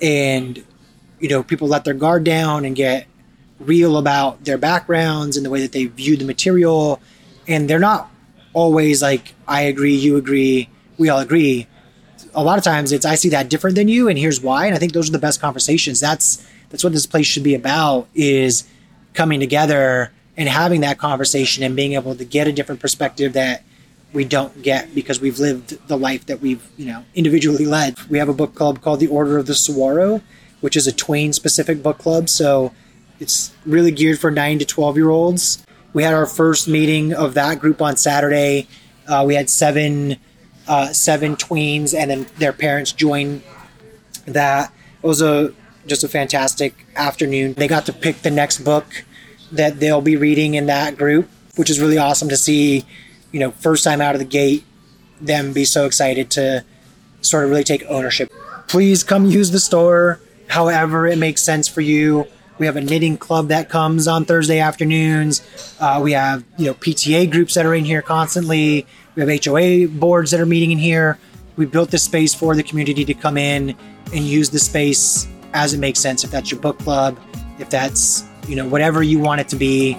and 0.00 0.64
you 1.20 1.28
know 1.28 1.42
people 1.42 1.68
let 1.68 1.84
their 1.84 1.94
guard 1.94 2.24
down 2.24 2.64
and 2.64 2.76
get 2.76 3.06
real 3.60 3.96
about 3.98 4.44
their 4.44 4.58
backgrounds 4.58 5.36
and 5.36 5.44
the 5.44 5.50
way 5.50 5.60
that 5.60 5.72
they 5.72 5.86
view 5.86 6.16
the 6.16 6.24
material 6.24 7.00
and 7.46 7.68
they're 7.68 7.78
not 7.78 8.10
always 8.52 9.02
like 9.02 9.34
i 9.48 9.62
agree 9.62 9.94
you 9.94 10.16
agree 10.16 10.68
we 10.96 11.08
all 11.08 11.18
agree 11.18 11.66
a 12.34 12.42
lot 12.42 12.56
of 12.56 12.64
times 12.64 12.92
it's 12.92 13.04
i 13.04 13.14
see 13.14 13.28
that 13.28 13.48
different 13.48 13.74
than 13.74 13.88
you 13.88 14.08
and 14.08 14.18
here's 14.18 14.40
why 14.40 14.66
and 14.66 14.74
i 14.74 14.78
think 14.78 14.92
those 14.92 15.08
are 15.08 15.12
the 15.12 15.18
best 15.18 15.40
conversations 15.40 15.98
that's 15.98 16.46
that's 16.70 16.84
what 16.84 16.92
this 16.92 17.06
place 17.06 17.26
should 17.26 17.42
be 17.42 17.54
about 17.54 18.06
is 18.14 18.68
coming 19.12 19.40
together 19.40 20.12
and 20.38 20.48
having 20.48 20.82
that 20.82 20.98
conversation 20.98 21.64
and 21.64 21.74
being 21.74 21.92
able 21.94 22.14
to 22.14 22.24
get 22.24 22.46
a 22.46 22.52
different 22.52 22.80
perspective 22.80 23.32
that 23.34 23.64
we 24.12 24.24
don't 24.24 24.62
get 24.62 24.94
because 24.94 25.20
we've 25.20 25.38
lived 25.38 25.86
the 25.88 25.98
life 25.98 26.24
that 26.26 26.40
we've 26.40 26.66
you 26.78 26.86
know 26.86 27.04
individually 27.14 27.66
led. 27.66 27.98
We 28.08 28.18
have 28.18 28.28
a 28.30 28.32
book 28.32 28.54
club 28.54 28.80
called 28.80 29.00
the 29.00 29.08
Order 29.08 29.36
of 29.36 29.46
the 29.46 29.54
Saguaro, 29.54 30.22
which 30.60 30.76
is 30.76 30.86
a 30.86 30.92
tween 30.92 31.34
specific 31.34 31.82
book 31.82 31.98
club. 31.98 32.30
So 32.30 32.72
it's 33.20 33.52
really 33.66 33.90
geared 33.90 34.20
for 34.20 34.30
nine 34.30 34.58
to 34.60 34.64
twelve 34.64 34.96
year 34.96 35.10
olds. 35.10 35.62
We 35.92 36.04
had 36.04 36.14
our 36.14 36.26
first 36.26 36.68
meeting 36.68 37.12
of 37.12 37.34
that 37.34 37.58
group 37.58 37.82
on 37.82 37.96
Saturday. 37.96 38.68
Uh, 39.06 39.24
we 39.26 39.34
had 39.34 39.50
seven 39.50 40.16
uh, 40.68 40.92
seven 40.92 41.34
tweens 41.34 41.98
and 41.98 42.10
then 42.10 42.26
their 42.38 42.52
parents 42.52 42.92
joined 42.92 43.42
that. 44.26 44.72
It 45.02 45.06
was 45.06 45.20
a 45.20 45.52
just 45.86 46.04
a 46.04 46.08
fantastic 46.08 46.86
afternoon. 46.94 47.54
They 47.54 47.66
got 47.66 47.86
to 47.86 47.92
pick 47.92 48.22
the 48.22 48.30
next 48.30 48.58
book 48.58 49.04
that 49.52 49.80
they'll 49.80 50.00
be 50.00 50.16
reading 50.16 50.54
in 50.54 50.66
that 50.66 50.96
group, 50.96 51.28
which 51.56 51.70
is 51.70 51.80
really 51.80 51.98
awesome 51.98 52.28
to 52.28 52.36
see 52.36 52.84
you 53.32 53.40
know, 53.40 53.50
first 53.50 53.84
time 53.84 54.00
out 54.00 54.14
of 54.14 54.18
the 54.18 54.24
gate, 54.24 54.64
them 55.20 55.52
be 55.52 55.64
so 55.64 55.84
excited 55.84 56.30
to 56.30 56.64
sort 57.20 57.44
of 57.44 57.50
really 57.50 57.64
take 57.64 57.84
ownership. 57.88 58.32
Please 58.68 59.02
come 59.02 59.26
use 59.26 59.50
the 59.50 59.60
store 59.60 60.20
however 60.48 61.06
it 61.06 61.18
makes 61.18 61.42
sense 61.42 61.68
for 61.68 61.80
you. 61.80 62.26
We 62.58 62.66
have 62.66 62.76
a 62.76 62.80
knitting 62.80 63.18
club 63.18 63.48
that 63.48 63.68
comes 63.68 64.08
on 64.08 64.24
Thursday 64.24 64.58
afternoons. 64.58 65.42
Uh, 65.78 66.00
we 66.02 66.12
have 66.12 66.44
you 66.56 66.66
know 66.66 66.74
PTA 66.74 67.30
groups 67.30 67.54
that 67.54 67.66
are 67.66 67.74
in 67.74 67.84
here 67.84 68.02
constantly. 68.02 68.86
We 69.14 69.22
have 69.22 69.44
HOA 69.44 69.88
boards 69.88 70.30
that 70.30 70.40
are 70.40 70.46
meeting 70.46 70.72
in 70.72 70.78
here. 70.78 71.18
We 71.56 71.66
built 71.66 71.90
this 71.90 72.02
space 72.02 72.34
for 72.34 72.54
the 72.54 72.62
community 72.62 73.04
to 73.04 73.14
come 73.14 73.36
in 73.36 73.76
and 74.12 74.24
use 74.24 74.50
the 74.50 74.58
space 74.58 75.28
as 75.52 75.74
it 75.74 75.78
makes 75.78 75.98
sense. 75.98 76.24
If 76.24 76.30
that's 76.30 76.50
your 76.50 76.60
book 76.60 76.78
club, 76.78 77.18
if 77.58 77.68
that's 77.68 78.27
you 78.48 78.56
know 78.56 78.66
whatever 78.68 79.02
you 79.02 79.18
want 79.18 79.40
it 79.40 79.48
to 79.50 79.56
be, 79.56 79.96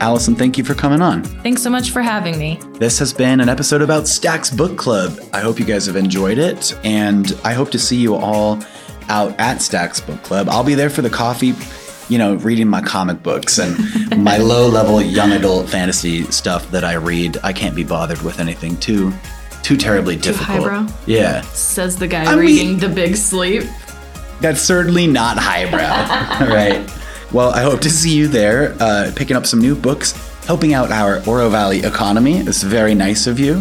Alison, 0.00 0.34
thank 0.34 0.58
you 0.58 0.64
for 0.64 0.74
coming 0.74 1.00
on. 1.00 1.22
Thanks 1.22 1.62
so 1.62 1.70
much 1.70 1.90
for 1.90 2.02
having 2.02 2.38
me. 2.38 2.58
This 2.74 2.98
has 2.98 3.12
been 3.14 3.40
an 3.40 3.48
episode 3.48 3.80
about 3.80 4.06
Stacks 4.06 4.50
Book 4.50 4.76
Club. 4.76 5.18
I 5.32 5.40
hope 5.40 5.58
you 5.58 5.64
guys 5.64 5.86
have 5.86 5.96
enjoyed 5.96 6.36
it, 6.36 6.76
and 6.84 7.32
I 7.42 7.54
hope 7.54 7.70
to 7.70 7.78
see 7.78 7.96
you 7.96 8.14
all 8.14 8.62
out 9.08 9.38
at 9.38 9.62
Stacks 9.62 10.00
Book 10.00 10.22
Club. 10.22 10.48
I'll 10.50 10.64
be 10.64 10.74
there 10.74 10.90
for 10.90 11.00
the 11.00 11.08
coffee, 11.08 11.54
you 12.12 12.18
know, 12.18 12.34
reading 12.36 12.68
my 12.68 12.82
comic 12.82 13.22
books 13.22 13.58
and 13.58 13.78
my 14.22 14.36
low 14.36 14.68
level 14.68 15.00
young 15.00 15.32
adult 15.32 15.70
fantasy 15.70 16.24
stuff 16.24 16.70
that 16.70 16.84
I 16.84 16.94
read. 16.94 17.38
I 17.42 17.54
can't 17.54 17.74
be 17.76 17.84
bothered 17.84 18.20
with 18.22 18.40
anything 18.40 18.76
too 18.78 19.12
too 19.62 19.76
terribly 19.78 20.16
difficult. 20.16 20.58
highbrow? 20.70 20.86
Yeah. 21.06 21.40
Says 21.52 21.96
the 21.96 22.06
guy 22.08 22.30
I 22.30 22.34
reading 22.36 22.72
mean- 22.72 22.78
The 22.80 22.88
Big 22.90 23.16
Sleep. 23.16 23.62
That's 24.40 24.60
certainly 24.60 25.06
not 25.06 25.38
highbrow. 25.38 26.46
right. 26.52 26.90
Well, 27.32 27.50
I 27.50 27.62
hope 27.62 27.80
to 27.80 27.90
see 27.90 28.14
you 28.14 28.28
there, 28.28 28.76
uh, 28.80 29.10
picking 29.16 29.36
up 29.36 29.46
some 29.46 29.60
new 29.60 29.74
books 29.74 30.12
helping 30.46 30.74
out 30.74 30.90
our 30.90 31.22
Oro 31.26 31.48
Valley 31.48 31.82
economy. 31.82 32.38
It's 32.38 32.62
very 32.62 32.94
nice 32.94 33.26
of 33.26 33.38
you. 33.38 33.60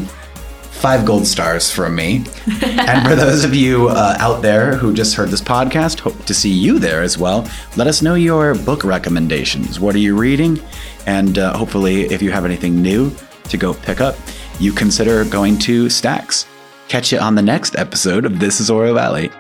Five 0.72 1.06
gold 1.06 1.26
stars 1.26 1.72
from 1.72 1.96
me. 1.96 2.18
and 2.62 3.08
for 3.08 3.16
those 3.16 3.46
of 3.46 3.56
you 3.56 3.88
uh, 3.88 4.18
out 4.20 4.42
there 4.42 4.76
who 4.76 4.94
just 4.94 5.16
heard 5.16 5.30
this 5.30 5.42
podcast, 5.42 6.00
hope 6.00 6.26
to 6.26 6.34
see 6.34 6.50
you 6.50 6.80
there 6.80 7.02
as 7.02 7.18
well. 7.18 7.48
Let 7.78 7.88
us 7.88 8.02
know 8.02 8.16
your 8.16 8.54
book 8.54 8.84
recommendations. 8.84 9.80
What 9.80 9.96
are 9.96 10.00
you 10.00 10.18
reading? 10.18 10.62
And 11.06 11.38
uh, 11.38 11.56
hopefully, 11.58 12.04
if 12.04 12.22
you 12.22 12.32
have 12.32 12.44
anything 12.44 12.82
new 12.82 13.16
to 13.50 13.58
go 13.58 13.74
pick 13.74 14.02
up, 14.02 14.16
you 14.60 14.74
consider 14.74 15.24
going 15.24 15.58
to 15.60 15.90
Stacks. 15.90 16.46
Catch 16.90 17.14
you 17.14 17.20
on 17.20 17.36
the 17.36 17.42
next 17.42 17.78
episode 17.78 18.26
of 18.26 18.40
This 18.40 18.60
is 18.60 18.70
Oro 18.70 18.94
Valley. 18.94 19.32